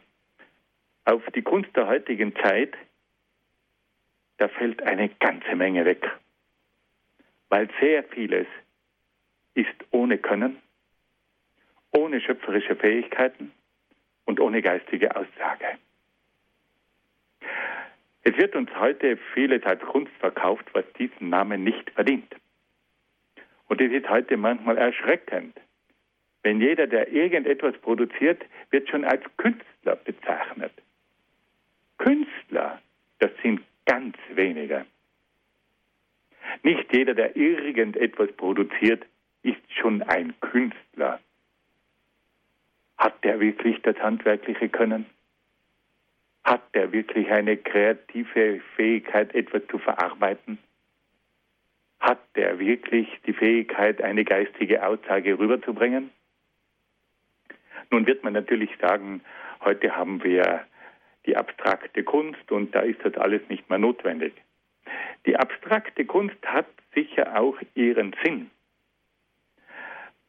[1.06, 2.76] auf die Kunst der heutigen Zeit,
[4.38, 6.08] da fällt eine ganze Menge weg.
[7.50, 8.48] Weil sehr vieles
[9.56, 10.62] ist ohne Können,
[11.92, 13.52] ohne schöpferische Fähigkeiten
[14.26, 15.66] und ohne geistige Aussage.
[18.22, 22.36] Es wird uns heute vieles als Kunst verkauft, was diesen Namen nicht verdient.
[23.68, 25.60] Und das ist heute manchmal erschreckend.
[26.44, 30.74] Wenn jeder, der irgendetwas produziert, wird schon als Künstler bezeichnet.
[31.98, 32.82] Künstler,
[33.20, 34.86] das sind ganz wenige.
[36.64, 39.06] Nicht jeder, der irgendetwas produziert,
[39.42, 41.20] ist schon ein Künstler.
[42.98, 45.06] Hat der wirklich das handwerkliche Können?
[46.44, 50.58] Hat der wirklich eine kreative Fähigkeit, etwas zu verarbeiten?
[52.04, 56.12] Hat der wirklich die Fähigkeit, eine geistige Aussage rüberzubringen?
[57.92, 59.22] Nun wird man natürlich sagen,
[59.64, 60.66] heute haben wir
[61.26, 64.34] die abstrakte Kunst und da ist das alles nicht mehr notwendig.
[65.26, 68.52] Die abstrakte Kunst hat sicher auch ihren Sinn.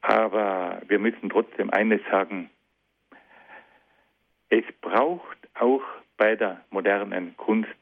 [0.00, 2.50] Aber wir müssen trotzdem eines sagen,
[4.48, 5.82] es braucht auch
[6.16, 7.74] bei der modernen Kunst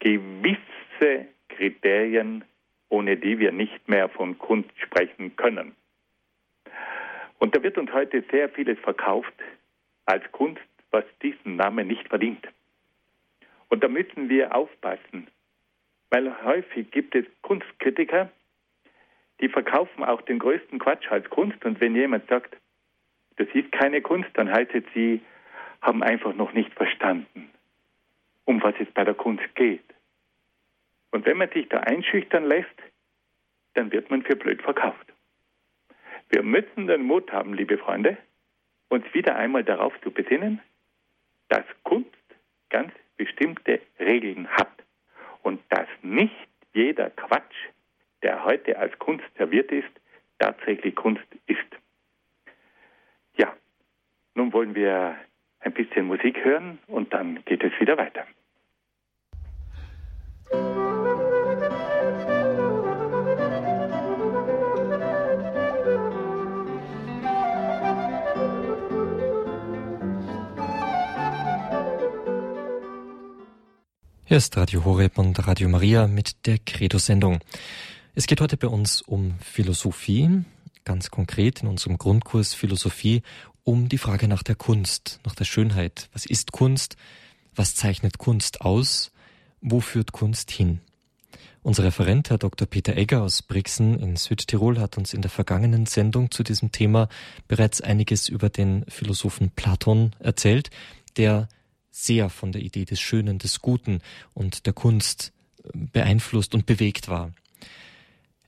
[0.00, 2.42] gewisse Kriterien,
[2.92, 5.74] ohne die wir nicht mehr von Kunst sprechen können.
[7.38, 9.32] Und da wird uns heute sehr vieles verkauft
[10.04, 12.46] als Kunst, was diesen Namen nicht verdient.
[13.70, 15.26] Und da müssen wir aufpassen,
[16.10, 18.30] weil häufig gibt es Kunstkritiker,
[19.40, 21.64] die verkaufen auch den größten Quatsch als Kunst.
[21.64, 22.54] Und wenn jemand sagt,
[23.36, 25.22] das ist keine Kunst, dann heißt es, sie
[25.80, 27.50] haben einfach noch nicht verstanden,
[28.44, 29.91] um was es bei der Kunst geht.
[31.12, 32.74] Und wenn man sich da einschüchtern lässt,
[33.74, 35.12] dann wird man für blöd verkauft.
[36.30, 38.16] Wir müssen den Mut haben, liebe Freunde,
[38.88, 40.60] uns wieder einmal darauf zu besinnen,
[41.48, 42.10] dass Kunst
[42.70, 44.72] ganz bestimmte Regeln hat
[45.42, 46.34] und dass nicht
[46.72, 47.54] jeder Quatsch,
[48.22, 49.90] der heute als Kunst serviert ist,
[50.38, 51.58] tatsächlich Kunst ist.
[53.36, 53.54] Ja,
[54.34, 55.16] nun wollen wir
[55.60, 58.26] ein bisschen Musik hören und dann geht es wieder weiter.
[74.32, 77.40] Hier ist Radio Horeb und Radio Maria mit der Credo-Sendung.
[78.14, 80.46] Es geht heute bei uns um Philosophie,
[80.84, 83.20] ganz konkret in unserem Grundkurs Philosophie
[83.62, 86.08] um die Frage nach der Kunst, nach der Schönheit.
[86.14, 86.96] Was ist Kunst?
[87.54, 89.12] Was zeichnet Kunst aus?
[89.60, 90.80] Wo führt Kunst hin?
[91.62, 92.66] Unser Referent, Herr Dr.
[92.66, 97.10] Peter Egger aus Brixen in Südtirol, hat uns in der vergangenen Sendung zu diesem Thema
[97.48, 100.70] bereits einiges über den Philosophen Platon erzählt,
[101.18, 101.48] der
[101.92, 104.00] sehr von der Idee des Schönen, des Guten
[104.34, 107.32] und der Kunst äh, beeinflusst und bewegt war.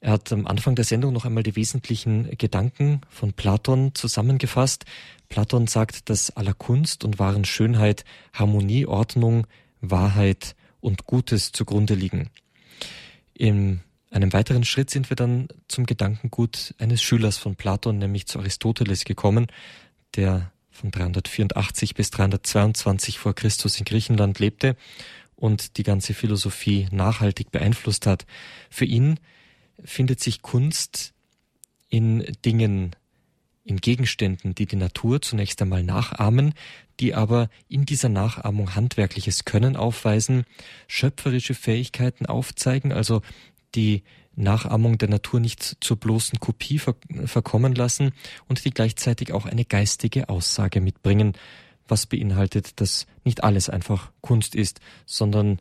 [0.01, 4.85] Er hat am Anfang der Sendung noch einmal die wesentlichen Gedanken von Platon zusammengefasst.
[5.31, 8.05] Platon sagt, dass aller Kunst und wahren Schönheit
[8.35, 9.47] Harmonie, Ordnung,
[9.81, 12.29] Wahrheit und Gutes zugrunde liegen.
[13.33, 13.81] In
[14.11, 19.05] einem weiteren Schritt sind wir dann zum Gedankengut eines Schülers von Platon, nämlich zu Aristoteles
[19.05, 19.47] gekommen,
[20.17, 24.77] der von 384 bis 322 vor Christus in Griechenland lebte
[25.37, 28.27] und die ganze Philosophie nachhaltig beeinflusst hat.
[28.71, 29.21] Für ihn
[29.83, 31.15] findet sich Kunst
[31.89, 32.97] in Dingen,
[33.65, 36.55] in Gegenständen, die die Natur zunächst einmal nachahmen,
[37.01, 40.45] die aber in dieser Nachahmung handwerkliches Können aufweisen,
[40.89, 43.23] schöpferische Fähigkeiten aufzeigen, also
[43.75, 44.03] die
[44.37, 48.13] Nachahmung der Natur nicht zur bloßen Kopie verkommen lassen
[48.49, 51.35] und die gleichzeitig auch eine geistige Aussage mitbringen,
[51.89, 55.61] was beinhaltet, dass nicht alles einfach Kunst ist, sondern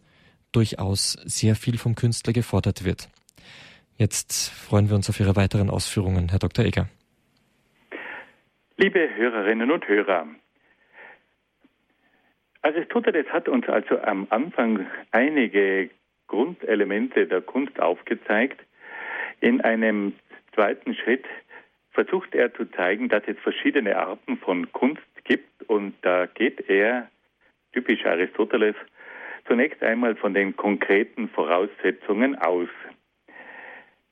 [0.51, 3.09] durchaus sehr viel vom Künstler gefordert wird.
[3.97, 6.65] Jetzt freuen wir uns auf Ihre weiteren Ausführungen, Herr Dr.
[6.65, 6.87] Egger.
[8.77, 10.25] Liebe Hörerinnen und Hörer,
[12.63, 15.89] Aristoteles hat uns also am Anfang einige
[16.27, 18.59] Grundelemente der Kunst aufgezeigt.
[19.39, 20.13] In einem
[20.53, 21.25] zweiten Schritt
[21.91, 27.09] versucht er zu zeigen, dass es verschiedene Arten von Kunst gibt und da geht er,
[27.71, 28.75] typisch Aristoteles,
[29.47, 32.69] zunächst einmal von den konkreten Voraussetzungen aus.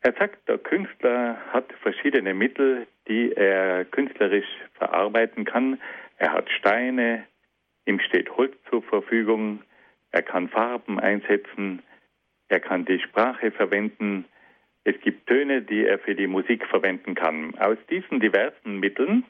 [0.01, 5.79] Er sagt, der Künstler hat verschiedene Mittel, die er künstlerisch verarbeiten kann.
[6.17, 7.23] Er hat Steine,
[7.85, 9.61] ihm steht Holz zur Verfügung,
[10.11, 11.81] er kann Farben einsetzen,
[12.51, 14.25] er kann die Sprache verwenden.
[14.83, 17.57] Es gibt Töne, die er für die Musik verwenden kann.
[17.57, 19.23] Aus diesen diversen Mitteln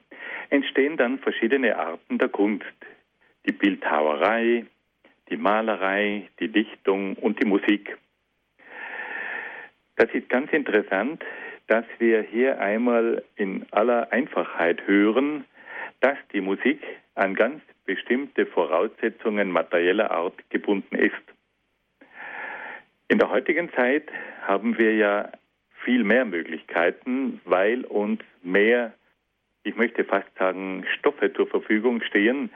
[0.50, 2.66] entstehen dann verschiedene Arten der Kunst.
[3.46, 4.66] Die Bildhauerei,
[5.30, 7.96] die Malerei, die Dichtung und die Musik.
[9.98, 11.24] Das ist ganz interessant,
[11.68, 15.46] dass wir hier einmal in aller Einfachheit hören,
[16.00, 16.82] dass die Musik
[17.14, 21.22] an ganz bestimmte Voraussetzungen materieller Art gebunden ist.
[23.12, 24.10] In der heutigen Zeit
[24.44, 25.34] haben wir ja
[25.84, 28.94] viel mehr Möglichkeiten, weil uns mehr,
[29.64, 32.52] ich möchte fast sagen, Stoffe zur Verfügung stehen.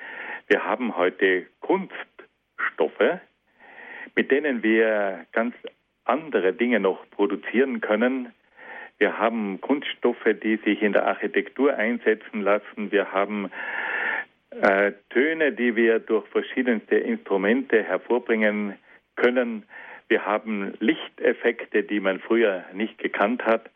[0.47, 3.19] Wir haben heute Kunststoffe,
[4.15, 5.55] mit denen wir ganz
[6.05, 8.31] andere Dinge noch produzieren können.
[8.97, 12.93] Wir haben Kunststoffe, die sich in der Architektur einsetzen lassen.
[12.93, 13.51] Wir haben
[14.51, 18.77] äh, Töne, die wir durch verschiedenste Instrumente hervorbringen
[19.17, 19.65] können.
[20.08, 23.69] Wir haben Lichteffekte, die man früher nicht gekannt hat.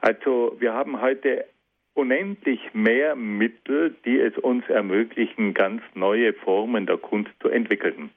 [0.00, 1.46] Also wir haben heute
[1.94, 8.10] unendlich mehr Mittel, die es uns ermöglichen, ganz neue Formen der Kunst zu entwickeln.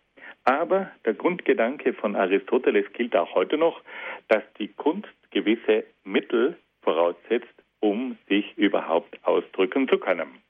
[0.44, 3.82] Aber der Grundgedanke von Aristoteles gilt auch heute noch,
[4.28, 7.48] dass die Kunst gewisse Mittel voraussetzt,
[7.80, 10.42] um sich überhaupt ausdrücken zu können.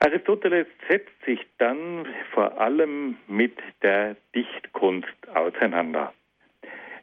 [0.00, 6.14] Aristoteles setzt sich dann vor allem mit der Dichtkunst auseinander.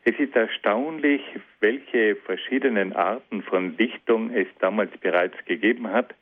[0.05, 1.21] Es ist erstaunlich,
[1.59, 6.13] welche verschiedenen Arten von Dichtung es damals bereits gegeben hat.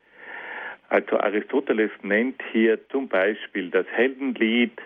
[0.89, 4.79] Also Aristoteles nennt hier zum Beispiel das Heldenlied,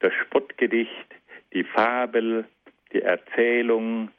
[0.00, 1.14] das Spottgedicht,
[1.52, 2.46] die Fabel,
[2.92, 4.10] die Erzählung,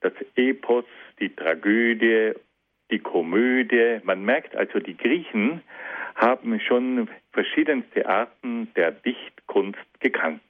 [0.00, 0.84] das Epos,
[1.18, 2.32] die Tragödie,
[2.90, 4.00] die Komödie.
[4.02, 5.62] Man merkt also, die Griechen
[6.14, 10.42] haben schon verschiedenste Arten der Dichtkunst gekannt.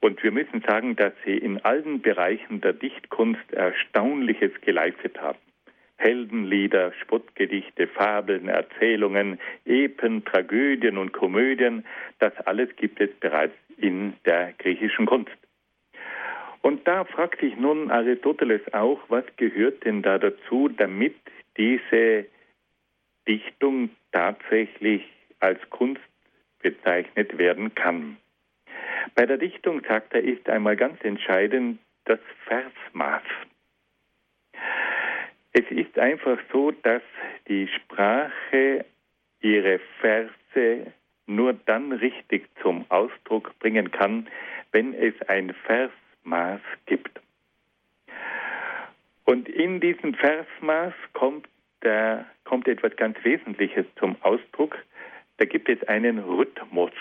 [0.00, 5.38] Und wir müssen sagen, dass sie in allen Bereichen der Dichtkunst Erstaunliches geleistet haben.
[5.96, 11.84] Heldenlieder, Spottgedichte, Fabeln, Erzählungen, Epen, Tragödien und Komödien,
[12.18, 15.36] das alles gibt es bereits in der griechischen Kunst.
[16.62, 21.14] Und da fragt sich nun Aristoteles auch, was gehört denn da dazu, damit
[21.56, 22.26] diese
[23.28, 25.02] Dichtung tatsächlich
[25.40, 26.00] als Kunst
[26.60, 28.16] bezeichnet werden kann.
[29.14, 33.22] Bei der Dichtung, sagt er, ist einmal ganz entscheidend das Versmaß.
[35.52, 37.02] Es ist einfach so, dass
[37.48, 38.84] die Sprache
[39.40, 40.92] ihre Verse
[41.26, 44.28] nur dann richtig zum Ausdruck bringen kann,
[44.70, 47.20] wenn es ein Versmaß gibt.
[49.24, 51.48] Und in diesem Versmaß kommt,
[51.82, 54.76] der, kommt etwas ganz Wesentliches zum Ausdruck.
[55.38, 56.92] Da gibt es einen Rhythmus.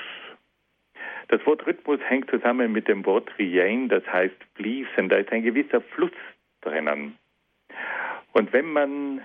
[1.28, 5.10] Das Wort Rhythmus hängt zusammen mit dem Wort Rien, das heißt fließen.
[5.10, 6.12] Da ist ein gewisser Fluss
[6.62, 7.18] drinnen.
[8.34, 9.22] Und wenn man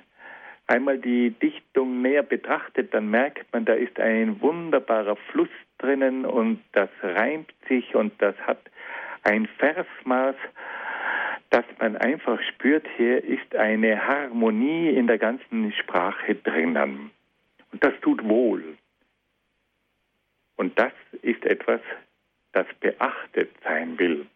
[0.66, 5.48] einmal die Dichtung näher betrachtet, dann merkt man, da ist ein wunderbarer Fluss
[5.78, 8.59] drinnen und das reimt sich und das hat
[9.22, 10.36] ein Versmaß,
[11.51, 17.11] dass man einfach spürt, hier ist eine Harmonie in der ganzen Sprache drinnen.
[17.72, 18.76] Und das tut wohl.
[20.57, 20.92] Und das
[21.22, 21.80] ist etwas,
[22.53, 24.26] das beachtet sein will.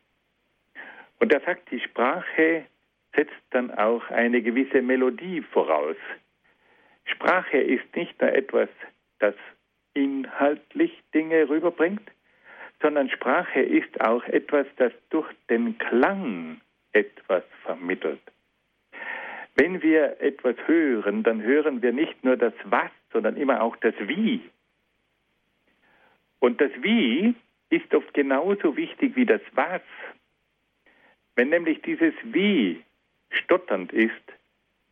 [1.18, 2.64] Und er sagt, die Sprache
[3.14, 5.96] setzt dann auch eine gewisse Melodie voraus.
[7.04, 8.68] Sprache ist nicht nur etwas,
[9.18, 9.34] das
[9.94, 12.08] inhaltlich Dinge rüberbringt,
[12.80, 16.60] sondern Sprache ist auch etwas, das durch den Klang
[16.92, 18.20] etwas vermittelt.
[19.54, 23.94] Wenn wir etwas hören, dann hören wir nicht nur das Was, sondern immer auch das
[24.00, 24.40] Wie.
[26.38, 27.34] Und das Wie
[27.70, 29.82] ist oft genauso wichtig wie das Was.
[31.36, 32.82] Wenn nämlich dieses Wie
[33.30, 34.12] stotternd ist,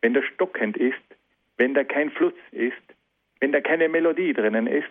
[0.01, 0.97] wenn das stockend ist,
[1.57, 2.77] wenn da kein Fluss ist,
[3.41, 4.87] wenn da keine Melodie drinnen ist,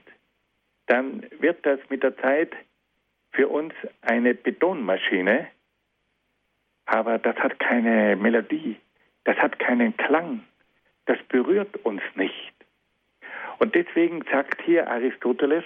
[0.87, 2.53] dann wird das mit der Zeit
[3.31, 5.47] für uns eine Betonmaschine,
[6.87, 8.77] aber das hat keine Melodie,
[9.25, 10.43] das hat keinen Klang,
[11.05, 12.53] das berührt uns nicht.
[13.59, 15.63] Und deswegen sagt hier Aristoteles,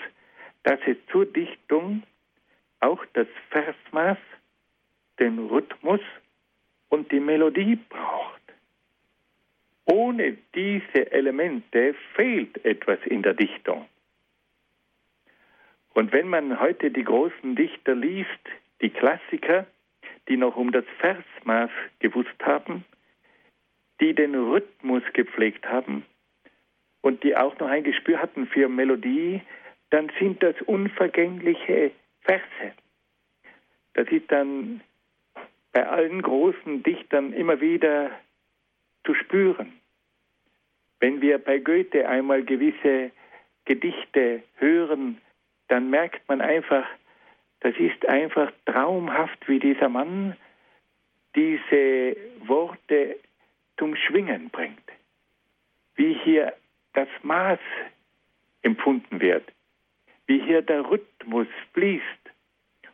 [0.64, 2.04] dass es zur Dichtung
[2.80, 4.18] auch das Versmaß,
[5.20, 6.02] den Rhythmus
[6.90, 8.42] und die Melodie braucht.
[9.86, 13.86] Ohne diese Elemente fehlt etwas in der Dichtung.
[15.94, 18.30] Und wenn man heute die großen Dichter liest,
[18.82, 19.68] die Klassiker,
[20.28, 22.86] die noch um das Versmaß gewusst haben,
[24.00, 26.06] die den Rhythmus gepflegt haben
[27.02, 29.42] und die auch noch ein Gespür hatten für Melodie,
[29.90, 31.92] dann sind das unvergängliche
[32.22, 32.74] Verse.
[33.94, 34.82] Das ist dann
[35.74, 38.12] bei allen großen Dichtern immer wieder
[39.06, 39.74] zu spüren.
[41.00, 43.12] Wenn wir bei Goethe einmal gewisse
[43.66, 45.20] Gedichte hören,
[45.68, 46.86] dann merkt man einfach,
[47.62, 50.36] das ist einfach traumhaft, wie dieser Mann
[51.36, 53.18] diese Worte
[53.78, 54.84] zum Schwingen bringt.
[55.96, 56.54] Wie hier
[56.94, 57.60] das Maß
[58.64, 59.44] empfunden wird,
[60.28, 62.04] wie hier der Rhythmus fließt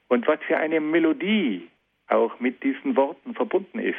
[0.10, 1.70] und was für eine Melodie
[2.08, 3.98] auch mit diesen Worten verbunden ist.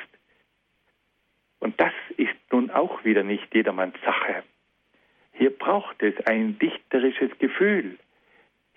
[1.61, 4.45] Und das ist nun auch wieder nicht jedermanns Sache.
[5.33, 7.99] Hier braucht es ein dichterisches Gefühl.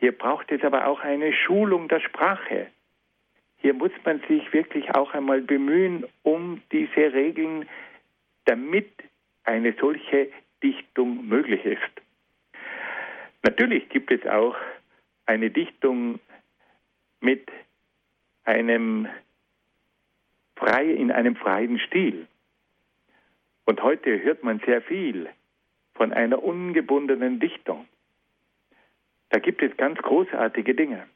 [0.02, 2.68] Hier braucht es aber auch eine Schulung der Sprache.
[3.58, 7.70] Hier muss man sich wirklich auch einmal bemühen um diese Regeln,
[8.46, 8.92] damit
[9.44, 10.30] eine solche
[10.64, 12.02] Dichtung möglich ist.
[13.44, 14.56] Natürlich gibt es auch
[15.28, 16.20] eine Dichtung
[17.20, 17.52] mit
[18.44, 19.08] einem
[20.56, 22.26] frei, in einem freien Stil.
[23.66, 25.30] Und heute hört man sehr viel
[25.94, 27.88] von einer ungebundenen Dichtung.
[29.32, 31.08] Da gibt es ganz großartige Dinge.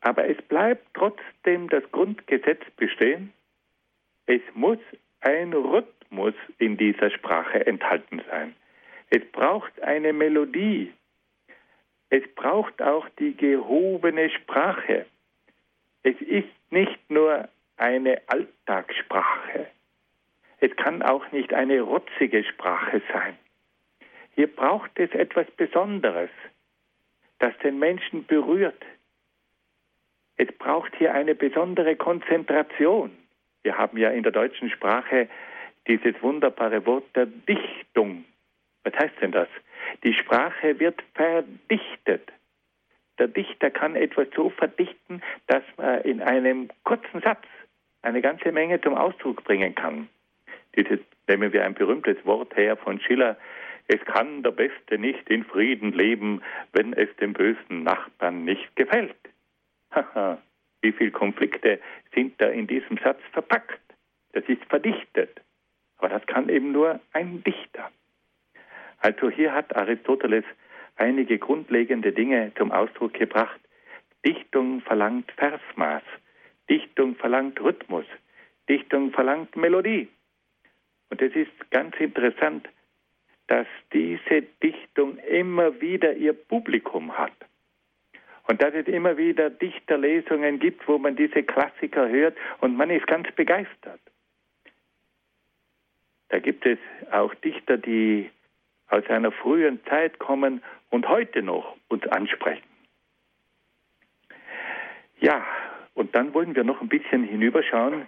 [0.00, 3.32] Aber es bleibt trotzdem das Grundgesetz bestehen.
[4.26, 4.78] Es muss
[5.20, 8.54] ein Rhythmus in dieser Sprache enthalten sein.
[9.10, 10.92] Es braucht eine Melodie.
[12.08, 15.06] Es braucht auch die gehobene Sprache.
[16.04, 19.66] Es ist nicht nur eine Alltagssprache.
[20.60, 23.36] Es kann auch nicht eine rotzige Sprache sein.
[24.36, 26.30] Hier braucht es etwas Besonderes,
[27.38, 28.82] das den Menschen berührt.
[30.36, 33.10] Es braucht hier eine besondere Konzentration.
[33.62, 35.28] Wir haben ja in der deutschen Sprache
[35.86, 38.24] dieses wunderbare Wort der Dichtung.
[38.84, 39.48] Was heißt denn das?
[40.04, 42.30] Die Sprache wird verdichtet.
[43.18, 47.44] Der Dichter kann etwas so verdichten, dass man in einem kurzen Satz
[48.02, 50.08] eine ganze Menge zum Ausdruck bringen kann.
[50.76, 53.36] Dieses, nehmen wir ein berühmtes Wort her von Schiller,
[53.88, 59.16] es kann der Beste nicht in Frieden leben, wenn es dem bösen Nachbarn nicht gefällt.
[59.92, 60.38] Haha,
[60.82, 61.80] wie viele Konflikte
[62.14, 63.80] sind da in diesem Satz verpackt?
[64.32, 65.40] Das ist verdichtet.
[65.98, 67.90] Aber das kann eben nur ein Dichter.
[68.98, 70.44] Also hier hat Aristoteles
[70.96, 73.60] einige grundlegende Dinge zum Ausdruck gebracht.
[74.24, 76.02] Dichtung verlangt Versmaß,
[76.68, 78.06] Dichtung verlangt Rhythmus,
[78.68, 80.08] Dichtung verlangt Melodie.
[81.10, 82.68] Und es ist ganz interessant,
[83.48, 87.32] dass diese Dichtung immer wieder ihr Publikum hat.
[88.48, 93.06] Und dass es immer wieder Dichterlesungen gibt, wo man diese Klassiker hört und man ist
[93.06, 94.00] ganz begeistert.
[96.28, 96.78] Da gibt es
[97.10, 98.30] auch Dichter, die
[98.88, 102.64] aus einer frühen Zeit kommen und heute noch uns ansprechen.
[105.18, 105.44] Ja,
[105.94, 108.06] und dann wollen wir noch ein bisschen hinüberschauen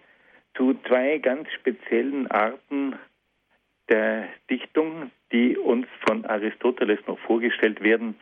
[0.55, 2.97] zu zwei ganz speziellen Arten
[3.89, 8.16] der Dichtung, die uns von Aristoteles noch vorgestellt werden.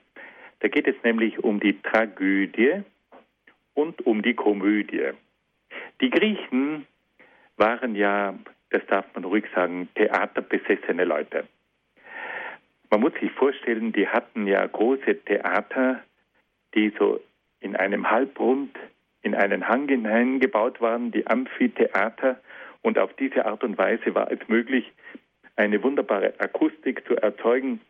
[0.61, 2.83] Da geht es nämlich um die Tragödie
[3.75, 5.11] und um die Komödie.
[6.01, 6.87] Die Griechen
[7.57, 8.35] waren ja,
[8.71, 11.45] das darf man ruhig sagen, theaterbesessene Leute.
[12.91, 16.03] Man muss sich vorstellen, die hatten ja große Theater,
[16.75, 17.21] die so
[17.61, 18.77] in einem Halbrund
[19.23, 22.41] in einen Hang hineingebaut waren, die Amphitheater.
[22.83, 24.93] Und auf diese Art und Weise war es möglich,
[25.57, 27.81] eine wunderbare Akustik zu erzeugen,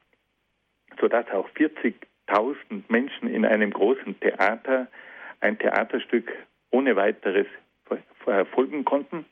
[1.01, 4.89] sodass auch 40.000 Menschen in einem großen Theater
[5.41, 6.33] ein Theaterstück
[6.71, 7.47] ohne weiteres
[8.53, 9.25] folgen konnten,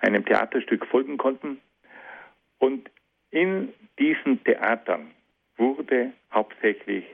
[0.00, 1.60] einem Theaterstück folgen konnten.
[2.58, 2.90] Und
[3.30, 5.10] in diesen Theatern
[5.56, 7.04] wurde hauptsächlich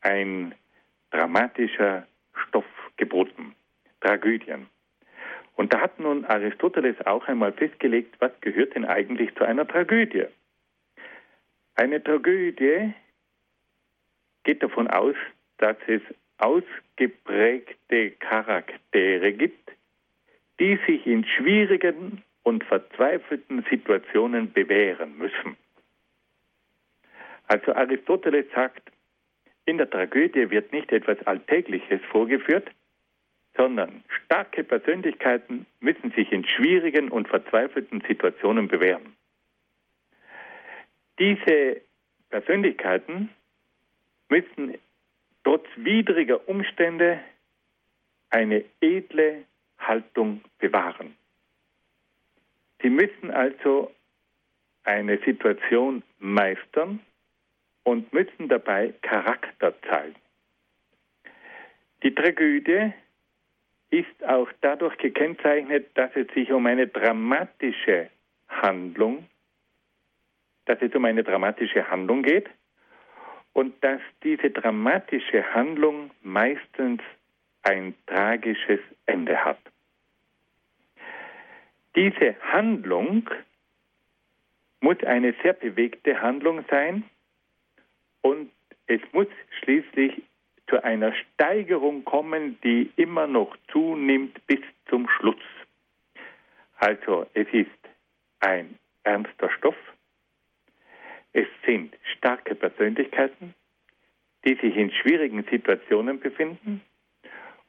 [0.00, 0.54] ein
[1.10, 3.54] dramatischer Stoff geboten,
[4.00, 4.66] Tragödien.
[5.56, 10.26] Und da hat nun Aristoteles auch einmal festgelegt, was gehört denn eigentlich zu einer Tragödie.
[11.74, 12.92] Eine Tragödie
[14.44, 15.14] geht davon aus,
[15.58, 16.02] dass es
[16.38, 19.70] ausgeprägte Charaktere gibt,
[20.58, 25.56] die sich in schwierigen und verzweifelten Situationen bewähren müssen.
[27.46, 28.90] Also Aristoteles sagt,
[29.64, 32.68] in der Tragödie wird nicht etwas Alltägliches vorgeführt,
[33.56, 39.14] sondern starke Persönlichkeiten müssen sich in schwierigen und verzweifelten Situationen bewähren.
[41.18, 41.82] Diese
[42.30, 43.28] Persönlichkeiten
[44.28, 44.78] müssen
[45.44, 47.20] trotz widriger Umstände
[48.30, 49.44] eine edle
[49.78, 51.14] Haltung bewahren.
[52.80, 53.92] Sie müssen also
[54.84, 57.00] eine Situation meistern
[57.84, 60.16] und müssen dabei Charakter zeigen.
[62.02, 62.92] Die Tragödie
[63.92, 68.08] ist auch dadurch gekennzeichnet, dass es sich um eine dramatische
[68.48, 69.28] Handlung,
[70.64, 72.48] dass es um eine dramatische Handlung geht
[73.52, 77.02] und dass diese dramatische Handlung meistens
[77.64, 79.58] ein tragisches Ende hat.
[81.94, 83.28] Diese Handlung
[84.80, 87.04] muss eine sehr bewegte Handlung sein
[88.22, 88.50] und
[88.86, 89.28] es muss
[89.60, 90.22] schließlich
[90.72, 95.44] zu einer Steigerung kommen, die immer noch zunimmt bis zum Schluss.
[96.76, 97.68] Also es ist
[98.40, 99.76] ein ernster Stoff,
[101.34, 103.54] es sind starke Persönlichkeiten,
[104.46, 106.80] die sich in schwierigen Situationen befinden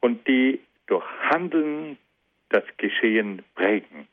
[0.00, 1.98] und die durch Handeln
[2.48, 4.08] das Geschehen prägen.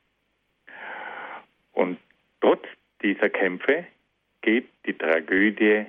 [1.72, 1.98] Und
[2.42, 2.66] trotz
[3.02, 3.86] dieser Kämpfe
[4.42, 5.86] geht die Tragödie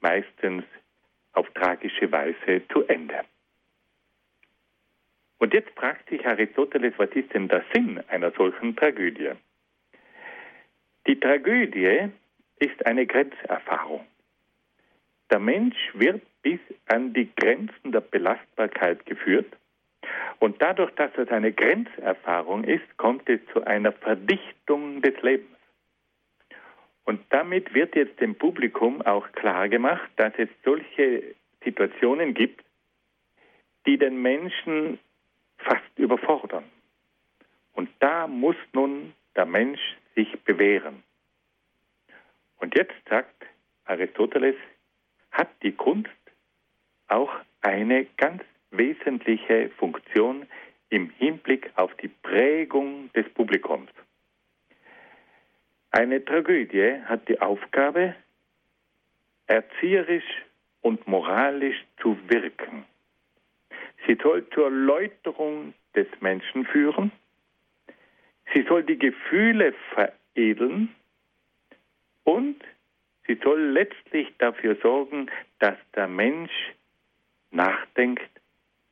[0.00, 0.62] meistens
[1.36, 3.20] auf tragische Weise zu Ende.
[5.38, 9.32] Und jetzt fragt sich Aristoteles, was ist denn der Sinn einer solchen Tragödie?
[11.06, 12.10] Die Tragödie
[12.58, 14.06] ist eine Grenzerfahrung.
[15.30, 19.56] Der Mensch wird bis an die Grenzen der Belastbarkeit geführt
[20.38, 25.55] und dadurch, dass es eine Grenzerfahrung ist, kommt es zu einer Verdichtung des Lebens.
[27.06, 31.34] Und damit wird jetzt dem Publikum auch klar gemacht, dass es solche
[31.64, 32.64] Situationen gibt,
[33.86, 34.98] die den Menschen
[35.58, 36.64] fast überfordern.
[37.74, 39.80] Und da muss nun der Mensch
[40.16, 41.04] sich bewähren.
[42.58, 43.46] Und jetzt sagt
[43.84, 44.56] Aristoteles,
[45.30, 46.10] hat die Kunst
[47.06, 47.30] auch
[47.60, 48.42] eine ganz
[48.72, 50.46] wesentliche Funktion
[50.88, 53.90] im Hinblick auf die Prägung des Publikums.
[55.96, 58.14] Eine Tragödie hat die Aufgabe,
[59.46, 60.44] erzieherisch
[60.82, 62.84] und moralisch zu wirken.
[64.06, 67.12] Sie soll zur Läuterung des Menschen führen.
[68.52, 70.94] Sie soll die Gefühle veredeln
[72.24, 72.62] und
[73.26, 75.30] sie soll letztlich dafür sorgen,
[75.60, 76.74] dass der Mensch
[77.52, 78.30] nachdenkt,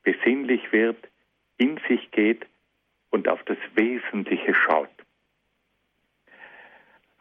[0.01, 1.07] besinnlich wird,
[1.57, 2.47] in sich geht
[3.11, 4.94] und auf das Wesentliche schaut.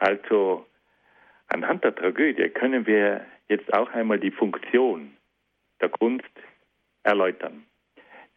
[0.05, 0.67] Also
[1.49, 5.17] anhand der Tragödie können wir jetzt auch einmal die Funktion
[5.81, 6.29] der Kunst
[7.05, 7.65] erläutern.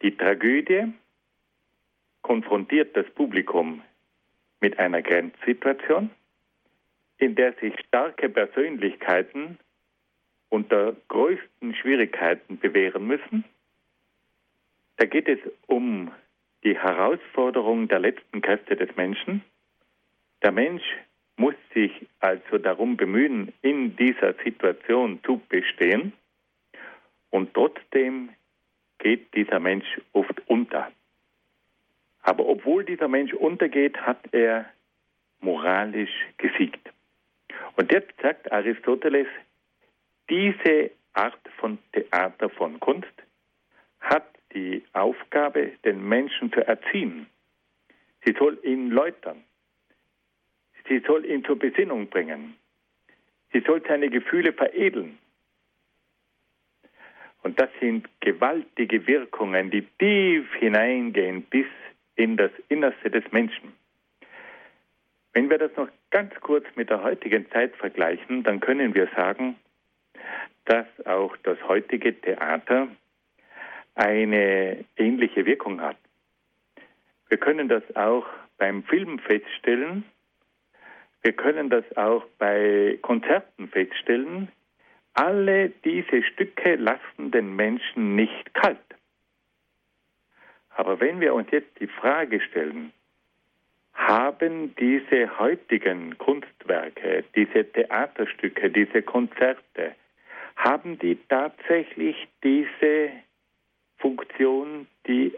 [0.00, 0.94] Die Tragödie
[2.22, 3.82] konfrontiert das Publikum
[4.60, 6.08] mit einer Grenzsituation,
[7.18, 9.58] in der sich starke Persönlichkeiten
[10.48, 13.44] unter größten Schwierigkeiten bewähren müssen.
[14.96, 16.12] Da geht es um
[16.64, 19.44] die Herausforderung der letzten Kräfte des Menschen.
[20.42, 20.82] Der Mensch
[21.38, 26.12] muss sich also darum bemühen, in dieser Situation zu bestehen.
[27.30, 28.30] Und trotzdem
[28.98, 30.90] geht dieser Mensch oft unter.
[32.22, 34.66] Aber obwohl dieser Mensch untergeht, hat er
[35.40, 36.90] moralisch gesiegt.
[37.76, 39.28] Und jetzt sagt Aristoteles,
[40.28, 43.08] diese Art von Theater, von Kunst,
[44.00, 47.26] hat die Aufgabe, den Menschen zu erziehen.
[48.24, 49.44] Sie soll ihn läutern.
[50.88, 52.56] Sie soll ihn zur Besinnung bringen.
[53.52, 55.18] Sie soll seine Gefühle veredeln.
[57.42, 61.66] Und das sind gewaltige Wirkungen, die tief hineingehen bis
[62.16, 63.72] in das Innerste des Menschen.
[65.32, 69.56] Wenn wir das noch ganz kurz mit der heutigen Zeit vergleichen, dann können wir sagen,
[70.64, 72.88] dass auch das heutige Theater
[73.94, 75.96] eine ähnliche Wirkung hat.
[77.28, 78.26] Wir können das auch
[78.56, 80.04] beim Film feststellen,
[81.22, 84.48] wir können das auch bei Konzerten feststellen.
[85.14, 88.78] Alle diese Stücke lassen den Menschen nicht kalt.
[90.70, 92.92] Aber wenn wir uns jetzt die Frage stellen,
[93.94, 99.96] haben diese heutigen Kunstwerke, diese Theaterstücke, diese Konzerte,
[100.54, 103.10] haben die tatsächlich diese
[103.98, 105.34] Funktion, die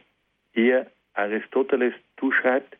[0.52, 2.76] ihr Aristoteles zuschreibt?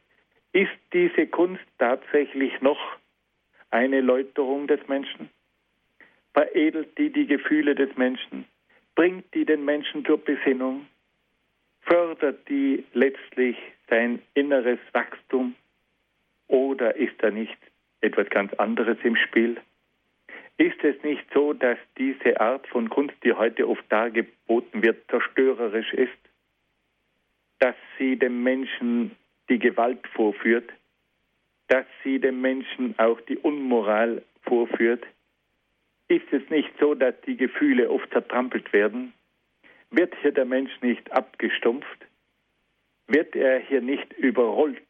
[0.53, 2.78] Ist diese Kunst tatsächlich noch
[3.70, 5.30] eine Läuterung des Menschen?
[6.34, 8.46] Veredelt die die Gefühle des Menschen?
[8.96, 10.86] Bringt die den Menschen zur Besinnung?
[11.82, 13.57] Fördert die letztlich
[13.88, 15.55] sein inneres Wachstum?
[16.48, 17.57] Oder ist da nicht
[18.01, 19.57] etwas ganz anderes im Spiel?
[20.57, 25.92] Ist es nicht so, dass diese Art von Kunst, die heute oft dargeboten wird, zerstörerisch
[25.94, 26.18] ist?
[27.61, 29.16] Dass sie dem Menschen
[29.51, 30.70] die Gewalt vorführt,
[31.68, 35.05] dass sie dem Menschen auch die Unmoral vorführt?
[36.09, 39.12] Ist es nicht so, dass die Gefühle oft zertrampelt werden?
[39.90, 42.07] Wird hier der Mensch nicht abgestumpft?
[43.07, 44.80] Wird er hier nicht überrollt?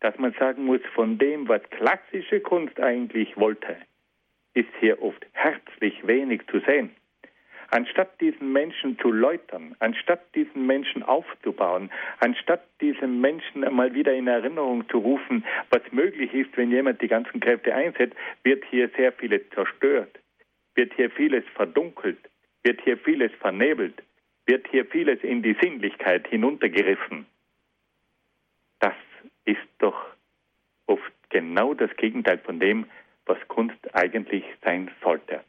[0.00, 3.76] Dass man sagen muss, von dem, was klassische Kunst eigentlich wollte,
[4.54, 6.90] ist hier oft herzlich wenig zu sehen.
[7.70, 14.26] Anstatt diesen Menschen zu läutern, anstatt diesen Menschen aufzubauen, anstatt diesen Menschen einmal wieder in
[14.26, 19.12] Erinnerung zu rufen, was möglich ist, wenn jemand die ganzen Kräfte einsetzt, wird hier sehr
[19.12, 20.18] vieles zerstört,
[20.74, 22.18] wird hier vieles verdunkelt,
[22.64, 24.02] wird hier vieles vernebelt,
[24.46, 27.26] wird hier vieles in die Sinnlichkeit hinuntergerissen.
[28.80, 28.94] Das
[29.44, 30.06] ist doch
[30.86, 32.86] oft genau das Gegenteil von dem,
[33.26, 35.44] was Kunst eigentlich sein sollte.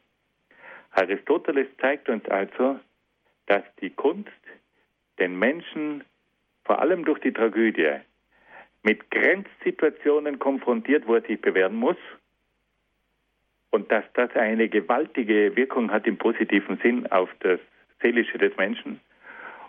[0.92, 2.78] Aristoteles zeigt uns also,
[3.46, 4.30] dass die Kunst
[5.18, 6.04] den Menschen
[6.64, 8.00] vor allem durch die Tragödie
[8.82, 11.96] mit Grenzsituationen konfrontiert, wo er sich bewähren muss
[13.70, 17.58] und dass das eine gewaltige Wirkung hat im positiven Sinn auf das
[18.00, 19.00] Seelische des Menschen.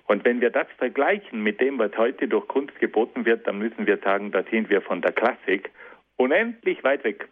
[0.08, 3.88] Und wenn wir das vergleichen mit dem, was heute durch Kunst geboten wird, dann müssen
[3.88, 5.72] wir sagen, da sind wir von der Klassik
[6.18, 7.30] unendlich weit weg.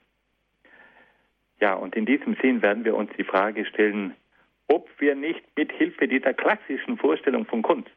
[1.62, 4.16] Ja, und in diesem Sinn werden wir uns die Frage stellen,
[4.68, 7.92] ob wir nicht mit Hilfe dieser klassischen Vorstellung von Kunst,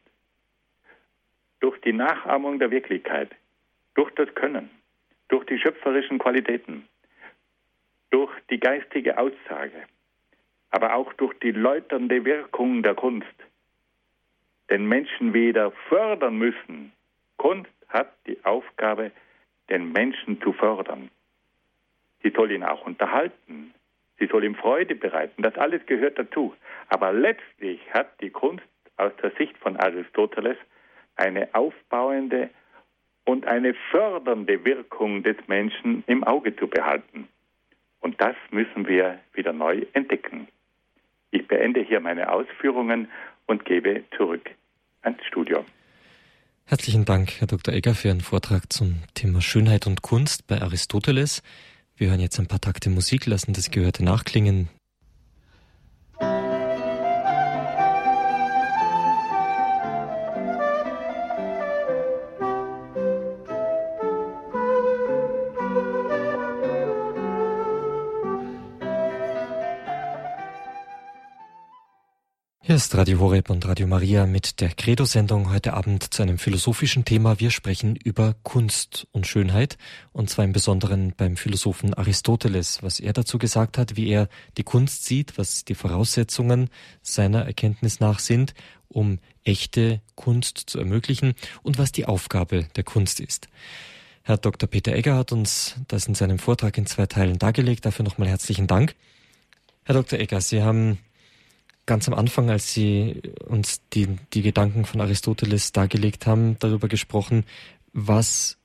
[1.61, 3.31] durch die Nachahmung der Wirklichkeit,
[3.95, 4.69] durch das Können,
[5.29, 6.87] durch die schöpferischen Qualitäten,
[8.11, 9.83] durch die geistige Aussage,
[10.69, 13.35] aber auch durch die läuternde Wirkung der Kunst
[14.69, 16.91] den Menschen wieder fördern müssen.
[17.37, 19.11] Kunst hat die Aufgabe,
[19.69, 21.09] den Menschen zu fördern.
[22.25, 23.71] Sie soll ihn auch unterhalten.
[24.17, 25.43] Sie soll ihm Freude bereiten.
[25.43, 26.55] Das alles gehört dazu.
[26.89, 28.65] Aber letztlich hat die Kunst
[28.97, 30.57] aus der Sicht von Aristoteles
[31.17, 32.49] eine aufbauende
[33.25, 37.27] und eine fördernde Wirkung des Menschen im Auge zu behalten.
[37.99, 40.47] Und das müssen wir wieder neu entdecken.
[41.29, 43.07] Ich beende hier meine Ausführungen
[43.45, 44.49] und gebe zurück
[45.03, 45.63] ans Studio.
[46.65, 47.75] Herzlichen Dank, Herr Dr.
[47.75, 51.43] Egger, für Ihren Vortrag zum Thema Schönheit und Kunst bei Aristoteles.
[51.97, 54.67] Wir hören jetzt ein paar Takte Musik, lassen das Gehörte nachklingen.
[72.75, 77.39] Ist Radio Horeb und Radio Maria mit der Credo-Sendung heute Abend zu einem philosophischen Thema.
[77.39, 79.77] Wir sprechen über Kunst und Schönheit
[80.11, 84.63] und zwar im Besonderen beim Philosophen Aristoteles, was er dazu gesagt hat, wie er die
[84.63, 86.69] Kunst sieht, was die Voraussetzungen
[87.01, 88.53] seiner Erkenntnis nach sind,
[88.89, 93.47] um echte Kunst zu ermöglichen und was die Aufgabe der Kunst ist.
[94.21, 94.67] Herr Dr.
[94.67, 97.85] Peter Egger hat uns das in seinem Vortrag in zwei Teilen dargelegt.
[97.85, 98.95] Dafür nochmal herzlichen Dank.
[99.85, 100.19] Herr Dr.
[100.19, 100.97] Egger, Sie haben
[101.85, 107.45] ganz am Anfang, als Sie uns die, die Gedanken von Aristoteles dargelegt haben, darüber gesprochen,
[107.93, 108.57] was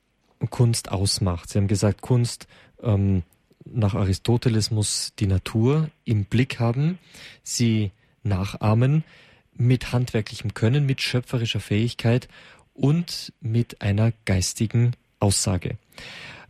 [0.49, 1.49] Kunst ausmacht.
[1.49, 2.47] Sie haben gesagt, Kunst
[2.81, 3.23] ähm,
[3.65, 6.97] nach Aristoteles muss die Natur im Blick haben,
[7.43, 7.91] sie
[8.23, 9.03] nachahmen
[9.53, 12.27] mit handwerklichem Können, mit schöpferischer Fähigkeit
[12.73, 15.77] und mit einer geistigen Aussage.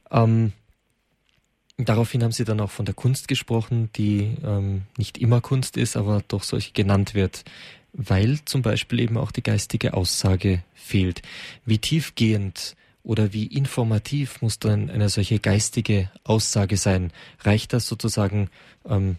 [0.10, 0.54] Ähm,
[1.86, 5.98] Daraufhin haben Sie dann auch von der Kunst gesprochen, die ähm, nicht immer Kunst ist,
[5.98, 7.44] aber doch solche genannt wird,
[7.94, 11.22] weil zum Beispiel eben auch die geistige Aussage fehlt.
[11.66, 17.12] Wie tiefgehend oder wie informativ muss dann eine solche geistige Aussage sein?
[17.40, 18.50] Reicht das sozusagen
[18.88, 19.16] ähm,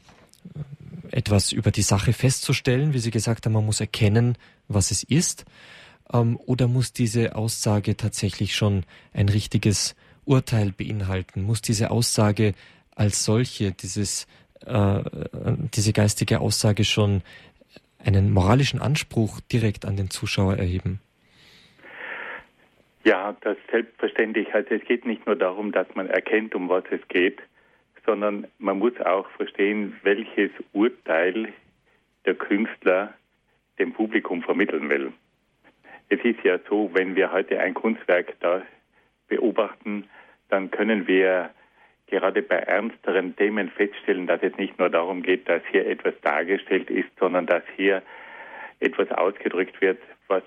[1.11, 4.37] etwas über die Sache festzustellen, wie Sie gesagt haben, man muss erkennen,
[4.69, 5.45] was es ist?
[6.13, 11.43] Ähm, oder muss diese Aussage tatsächlich schon ein richtiges Urteil beinhalten?
[11.43, 12.55] Muss diese Aussage
[12.95, 14.27] als solche, dieses,
[14.67, 15.03] äh,
[15.75, 17.23] diese geistige Aussage schon
[17.99, 21.01] einen moralischen Anspruch direkt an den Zuschauer erheben?
[23.05, 24.55] Ja, das selbstverständlich.
[24.55, 27.41] Also es geht nicht nur darum, dass man erkennt, um was es geht,
[28.07, 31.53] sondern man muss auch verstehen, welches Urteil
[32.25, 33.15] der Künstler
[33.79, 35.13] dem Publikum vermitteln will.
[36.09, 38.63] Es ist ja so, wenn wir heute ein Kunstwerk da
[39.29, 40.05] beobachten,
[40.53, 41.51] dann können wir
[42.09, 46.91] gerade bei ernsteren Themen feststellen, dass es nicht nur darum geht, dass hier etwas dargestellt
[46.91, 48.03] ist, sondern dass hier
[48.81, 49.99] etwas ausgedrückt wird,
[50.29, 50.43] was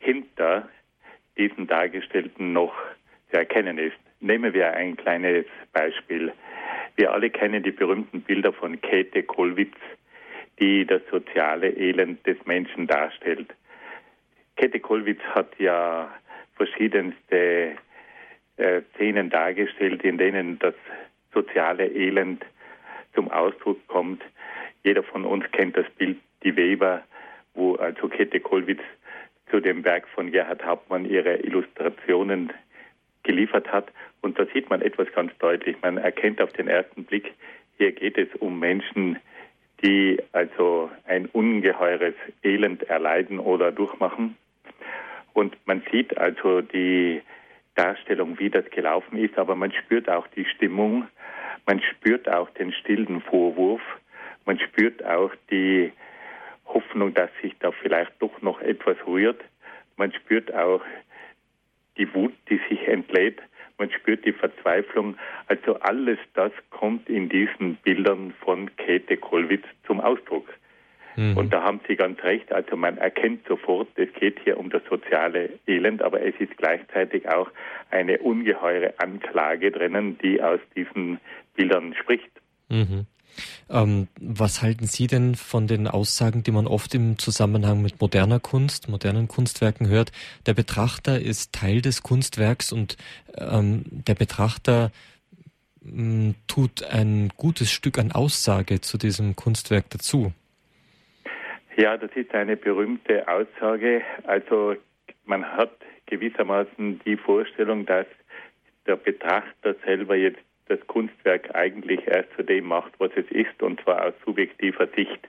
[0.00, 0.68] hinter
[1.38, 2.74] diesem Dargestellten noch
[3.30, 3.96] zu erkennen ist.
[4.18, 6.32] Nehmen wir ein kleines Beispiel.
[6.96, 9.76] Wir alle kennen die berühmten Bilder von Käthe Kollwitz,
[10.58, 13.54] die das soziale Elend des Menschen darstellt.
[14.56, 16.10] Käthe Kollwitz hat ja
[16.56, 17.76] verschiedenste
[18.56, 20.74] äh, Szenen dargestellt, in denen das
[21.32, 22.44] soziale Elend
[23.14, 24.22] zum Ausdruck kommt.
[24.82, 27.02] Jeder von uns kennt das Bild Die Weber,
[27.54, 28.82] wo also Käthe Kollwitz
[29.50, 32.52] zu dem Werk von Gerhard Hauptmann ihre Illustrationen
[33.22, 33.88] geliefert hat.
[34.20, 35.76] Und da sieht man etwas ganz deutlich.
[35.82, 37.32] Man erkennt auf den ersten Blick,
[37.78, 39.18] hier geht es um Menschen,
[39.82, 44.36] die also ein ungeheures Elend erleiden oder durchmachen.
[45.34, 47.20] Und man sieht also die
[47.76, 51.06] Darstellung, wie das gelaufen ist, aber man spürt auch die Stimmung,
[51.66, 53.82] man spürt auch den stillen Vorwurf,
[54.44, 55.92] man spürt auch die
[56.66, 59.42] Hoffnung, dass sich da vielleicht doch noch etwas rührt,
[59.96, 60.82] man spürt auch
[61.96, 63.40] die Wut, die sich entlädt,
[63.78, 65.16] man spürt die Verzweiflung.
[65.48, 70.48] Also alles das kommt in diesen Bildern von Käthe Kollwitz zum Ausdruck.
[71.16, 71.36] Mhm.
[71.36, 72.52] Und da haben Sie ganz recht.
[72.52, 77.28] Also man erkennt sofort, es geht hier um das soziale Elend, aber es ist gleichzeitig
[77.28, 77.50] auch
[77.90, 81.18] eine ungeheure Anklage drinnen, die aus diesen
[81.54, 82.30] Bildern spricht.
[82.68, 83.06] Mhm.
[83.68, 88.40] Ähm, was halten Sie denn von den Aussagen, die man oft im Zusammenhang mit moderner
[88.40, 90.12] Kunst, modernen Kunstwerken hört?
[90.46, 92.96] Der Betrachter ist Teil des Kunstwerks und
[93.36, 94.90] ähm, der Betrachter
[95.82, 100.32] mh, tut ein gutes Stück an Aussage zu diesem Kunstwerk dazu.
[101.76, 104.02] Ja, das ist eine berühmte Aussage.
[104.24, 104.76] Also
[105.26, 105.72] man hat
[106.06, 108.06] gewissermaßen die Vorstellung, dass
[108.86, 113.78] der Betrachter selber jetzt das Kunstwerk eigentlich erst zu dem macht, was es ist, und
[113.82, 115.28] zwar aus subjektiver Sicht.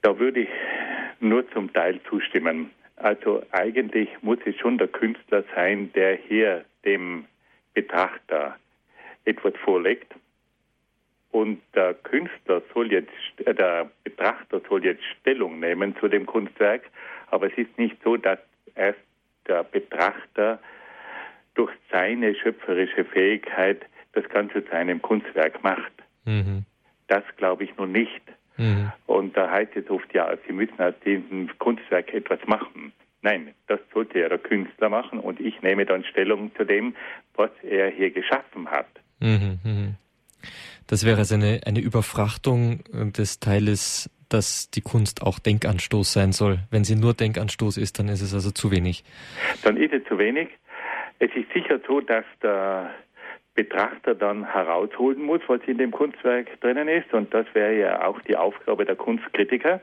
[0.00, 0.48] Da würde ich
[1.20, 2.70] nur zum Teil zustimmen.
[2.96, 7.26] Also eigentlich muss es schon der Künstler sein, der hier dem
[7.74, 8.56] Betrachter
[9.26, 10.14] etwas vorlegt.
[11.32, 13.10] Und der Künstler soll jetzt,
[13.44, 16.82] äh, der Betrachter soll jetzt Stellung nehmen zu dem Kunstwerk,
[17.30, 18.38] aber es ist nicht so, dass
[18.74, 19.00] erst
[19.48, 20.60] der Betrachter
[21.54, 25.92] durch seine schöpferische Fähigkeit das Ganze zu einem Kunstwerk macht.
[26.24, 26.64] Mhm.
[27.08, 28.22] Das glaube ich nun nicht.
[28.58, 28.92] Mhm.
[29.06, 32.92] Und da heißt es oft, ja, Sie müssen aus diesem Kunstwerk etwas machen.
[33.22, 36.94] Nein, das sollte ja der Künstler machen und ich nehme dann Stellung zu dem,
[37.34, 38.88] was er hier geschaffen hat.
[39.20, 39.94] Mhm, mhm.
[40.92, 46.32] Das wäre also eine, eine Überfrachtung äh, des Teiles, dass die Kunst auch Denkanstoß sein
[46.32, 46.58] soll.
[46.70, 49.02] Wenn sie nur Denkanstoß ist, dann ist es also zu wenig.
[49.64, 50.50] Dann ist es zu wenig.
[51.18, 52.90] Es ist sicher so, dass der
[53.54, 57.10] Betrachter dann herausholen muss, was in dem Kunstwerk drinnen ist.
[57.14, 59.80] Und das wäre ja auch die Aufgabe der Kunstkritiker,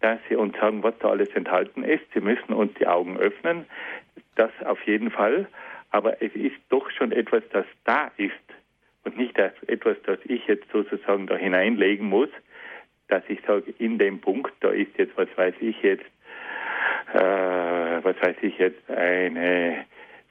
[0.00, 2.04] dass sie uns sagen, was da alles enthalten ist.
[2.14, 3.66] Sie müssen uns die Augen öffnen.
[4.36, 5.48] Das auf jeden Fall.
[5.90, 8.32] Aber es ist doch schon etwas, das da ist
[9.06, 12.28] und nicht etwas, das ich jetzt sozusagen da hineinlegen muss,
[13.08, 16.04] dass ich sage, in dem Punkt, da ist jetzt, was weiß ich jetzt,
[17.14, 17.18] äh,
[18.02, 19.84] was weiß ich jetzt, eine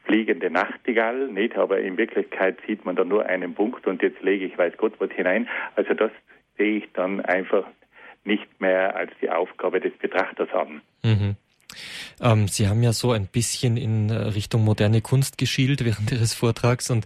[0.04, 1.58] fliegende Nachtigall, nicht?
[1.58, 4.94] Aber in Wirklichkeit sieht man da nur einen Punkt und jetzt lege ich weiß Gott
[5.00, 5.48] was hinein.
[5.76, 6.12] Also das
[6.58, 7.66] sehe ich dann einfach
[8.26, 10.82] nicht mehr als die Aufgabe des Betrachters an.
[11.04, 11.36] Mhm.
[12.22, 16.90] Ähm, Sie haben ja so ein bisschen in Richtung moderne Kunst geschielt während Ihres Vortrags
[16.90, 17.06] und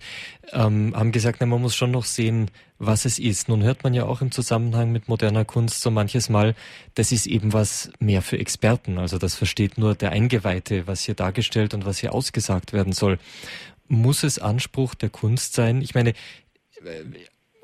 [0.52, 2.50] ähm, haben gesagt, na, man muss schon noch sehen,
[2.80, 3.50] was es ist.
[3.50, 6.56] Nun hört man ja auch im Zusammenhang mit moderner Kunst so manches Mal,
[6.96, 8.98] das ist eben was mehr für Experten.
[8.98, 13.20] Also das versteht nur der Eingeweihte, was hier dargestellt und was hier ausgesagt werden soll.
[13.88, 15.82] Muss es Anspruch der Kunst sein?
[15.82, 16.14] Ich meine,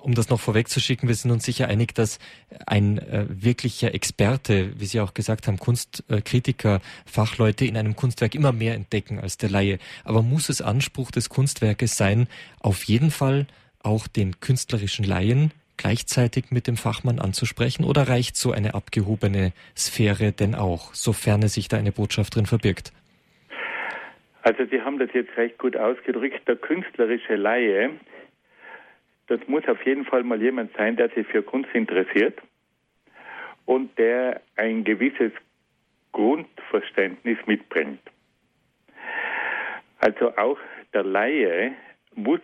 [0.05, 2.19] um das noch vorwegzuschicken, wir sind uns sicher einig, dass
[2.67, 8.51] ein äh, wirklicher Experte, wie Sie auch gesagt haben, Kunstkritiker, Fachleute in einem Kunstwerk immer
[8.51, 9.79] mehr entdecken als der Laie.
[10.03, 12.27] Aber muss es Anspruch des Kunstwerkes sein,
[12.59, 13.47] auf jeden Fall
[13.81, 20.31] auch den künstlerischen Laien gleichzeitig mit dem Fachmann anzusprechen oder reicht so eine abgehobene Sphäre
[20.31, 22.93] denn auch, sofern sich da eine Botschaft drin verbirgt?
[24.43, 26.47] Also Sie haben das jetzt recht gut ausgedrückt.
[26.47, 27.89] Der künstlerische Laie
[29.27, 32.39] das muss auf jeden Fall mal jemand sein, der sich für Kunst interessiert
[33.65, 35.31] und der ein gewisses
[36.11, 38.01] Grundverständnis mitbringt.
[39.99, 40.59] Also auch
[40.93, 41.73] der Laie
[42.13, 42.41] muss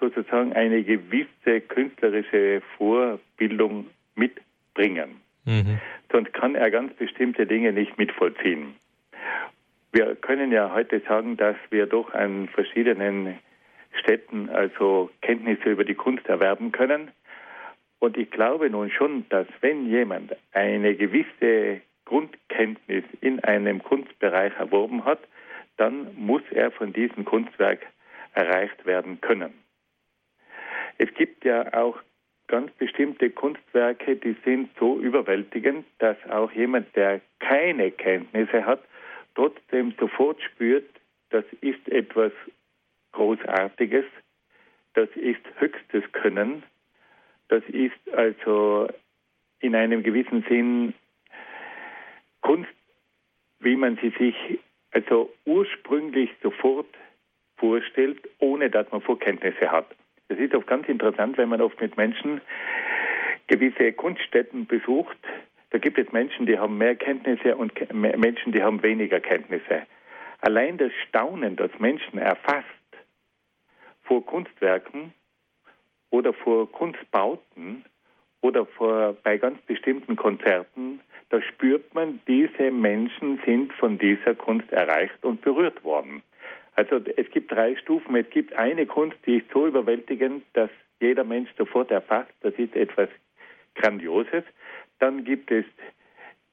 [0.00, 5.20] sozusagen eine gewisse künstlerische Vorbildung mitbringen.
[5.44, 5.78] Mhm.
[6.10, 8.74] Sonst kann er ganz bestimmte Dinge nicht mitvollziehen.
[9.92, 13.38] Wir können ja heute sagen, dass wir doch an verschiedenen
[13.92, 17.10] Städten also Kenntnisse über die Kunst erwerben können.
[17.98, 25.04] Und ich glaube nun schon, dass wenn jemand eine gewisse Grundkenntnis in einem Kunstbereich erworben
[25.04, 25.20] hat,
[25.76, 27.86] dann muss er von diesem Kunstwerk
[28.34, 29.52] erreicht werden können.
[30.98, 31.98] Es gibt ja auch
[32.48, 38.82] ganz bestimmte Kunstwerke, die sind so überwältigend, dass auch jemand, der keine Kenntnisse hat,
[39.34, 40.88] trotzdem sofort spürt,
[41.30, 42.32] das ist etwas
[43.12, 44.04] Großartiges.
[44.94, 46.62] Das ist höchstes Können.
[47.48, 48.88] Das ist also
[49.60, 50.94] in einem gewissen Sinn
[52.42, 52.70] Kunst,
[53.60, 54.60] wie man sie sich
[54.92, 56.88] also ursprünglich sofort
[57.56, 59.86] vorstellt, ohne dass man Vorkenntnisse hat.
[60.28, 62.40] Das ist auch ganz interessant, wenn man oft mit Menschen
[63.48, 65.16] gewisse Kunststätten besucht.
[65.70, 69.86] Da gibt es Menschen, die haben mehr Kenntnisse und Menschen, die haben weniger Kenntnisse.
[70.40, 72.66] Allein das Staunen, das Menschen erfasst,
[74.08, 75.12] vor Kunstwerken
[76.10, 77.84] oder vor Kunstbauten
[78.40, 84.72] oder vor, bei ganz bestimmten Konzerten, da spürt man, diese Menschen sind von dieser Kunst
[84.72, 86.22] erreicht und berührt worden.
[86.74, 88.16] Also es gibt drei Stufen.
[88.16, 92.74] Es gibt eine Kunst, die ist so überwältigend, dass jeder Mensch sofort erfasst, das ist
[92.74, 93.08] etwas
[93.74, 94.44] Grandioses.
[94.98, 95.64] Dann gibt es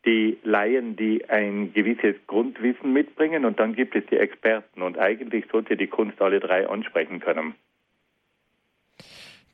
[0.05, 5.45] die Laien, die ein gewisses Grundwissen mitbringen und dann gibt es die Experten und eigentlich
[5.51, 7.55] sollte die Kunst alle drei ansprechen können.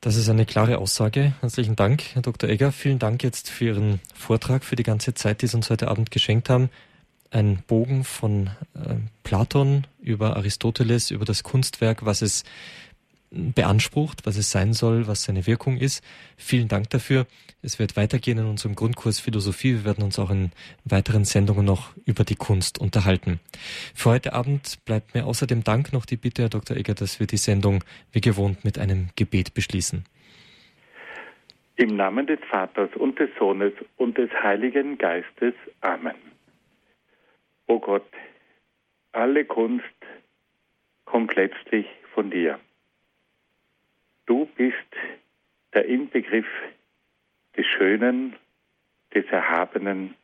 [0.00, 1.34] Das ist eine klare Aussage.
[1.40, 2.50] Herzlichen Dank, Herr Dr.
[2.50, 2.72] Egger.
[2.72, 6.10] Vielen Dank jetzt für Ihren Vortrag, für die ganze Zeit, die Sie uns heute Abend
[6.10, 6.70] geschenkt haben.
[7.30, 12.42] Ein Bogen von äh, Platon über Aristoteles, über das Kunstwerk, was es
[13.32, 16.04] beansprucht, was es sein soll, was seine Wirkung ist.
[16.36, 17.26] Vielen Dank dafür.
[17.62, 19.74] Es wird weitergehen in unserem Grundkurs Philosophie.
[19.74, 20.50] Wir werden uns auch in
[20.84, 23.40] weiteren Sendungen noch über die Kunst unterhalten.
[23.94, 26.76] Für heute Abend bleibt mir außerdem Dank noch die Bitte, Herr Dr.
[26.76, 30.04] Egger, dass wir die Sendung wie gewohnt mit einem Gebet beschließen.
[31.76, 35.54] Im Namen des Vaters und des Sohnes und des Heiligen Geistes.
[35.80, 36.14] Amen.
[37.66, 38.06] O Gott,
[39.12, 39.84] alle Kunst
[41.06, 42.58] kommt letztlich von dir.
[44.32, 44.74] Du bist
[45.74, 46.46] der Inbegriff
[47.54, 48.34] des Schönen,
[49.14, 50.14] des Erhabenen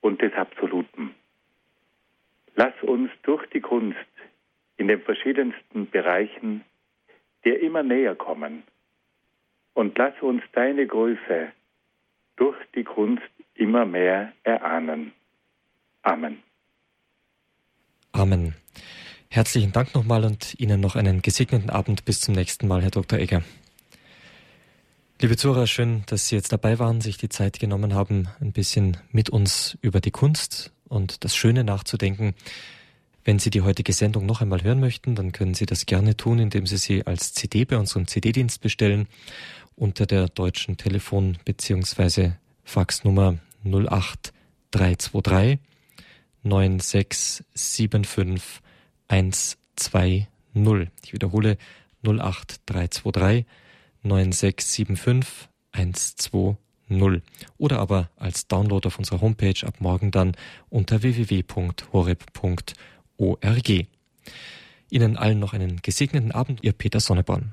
[0.00, 1.14] und des Absoluten.
[2.56, 4.10] Lass uns durch die Kunst
[4.76, 6.64] in den verschiedensten Bereichen
[7.44, 8.64] dir immer näher kommen
[9.74, 11.52] und lass uns deine Größe
[12.34, 15.12] durch die Kunst immer mehr erahnen.
[16.02, 16.42] Amen.
[18.10, 18.52] Amen.
[19.32, 22.04] Herzlichen Dank nochmal und Ihnen noch einen gesegneten Abend.
[22.04, 23.20] Bis zum nächsten Mal, Herr Dr.
[23.20, 23.44] Egger.
[25.20, 28.96] Liebe Zuhörer, schön, dass Sie jetzt dabei waren, sich die Zeit genommen haben, ein bisschen
[29.12, 32.34] mit uns über die Kunst und das Schöne nachzudenken.
[33.22, 36.40] Wenn Sie die heutige Sendung noch einmal hören möchten, dann können Sie das gerne tun,
[36.40, 39.06] indem Sie sie als CD bei unserem CD-Dienst bestellen
[39.76, 42.32] unter der deutschen Telefon- bzw.
[42.64, 45.60] Faxnummer 08323
[46.42, 48.60] 9675
[49.10, 50.28] 120.
[51.02, 51.58] Ich wiederhole
[52.02, 53.44] 08323
[54.02, 56.56] 9675 120
[57.58, 60.34] oder aber als Download auf unserer Homepage ab morgen dann
[60.68, 61.46] unter www.horeb.org.
[64.90, 67.52] Ihnen allen noch einen gesegneten Abend, Ihr Peter Sonneborn.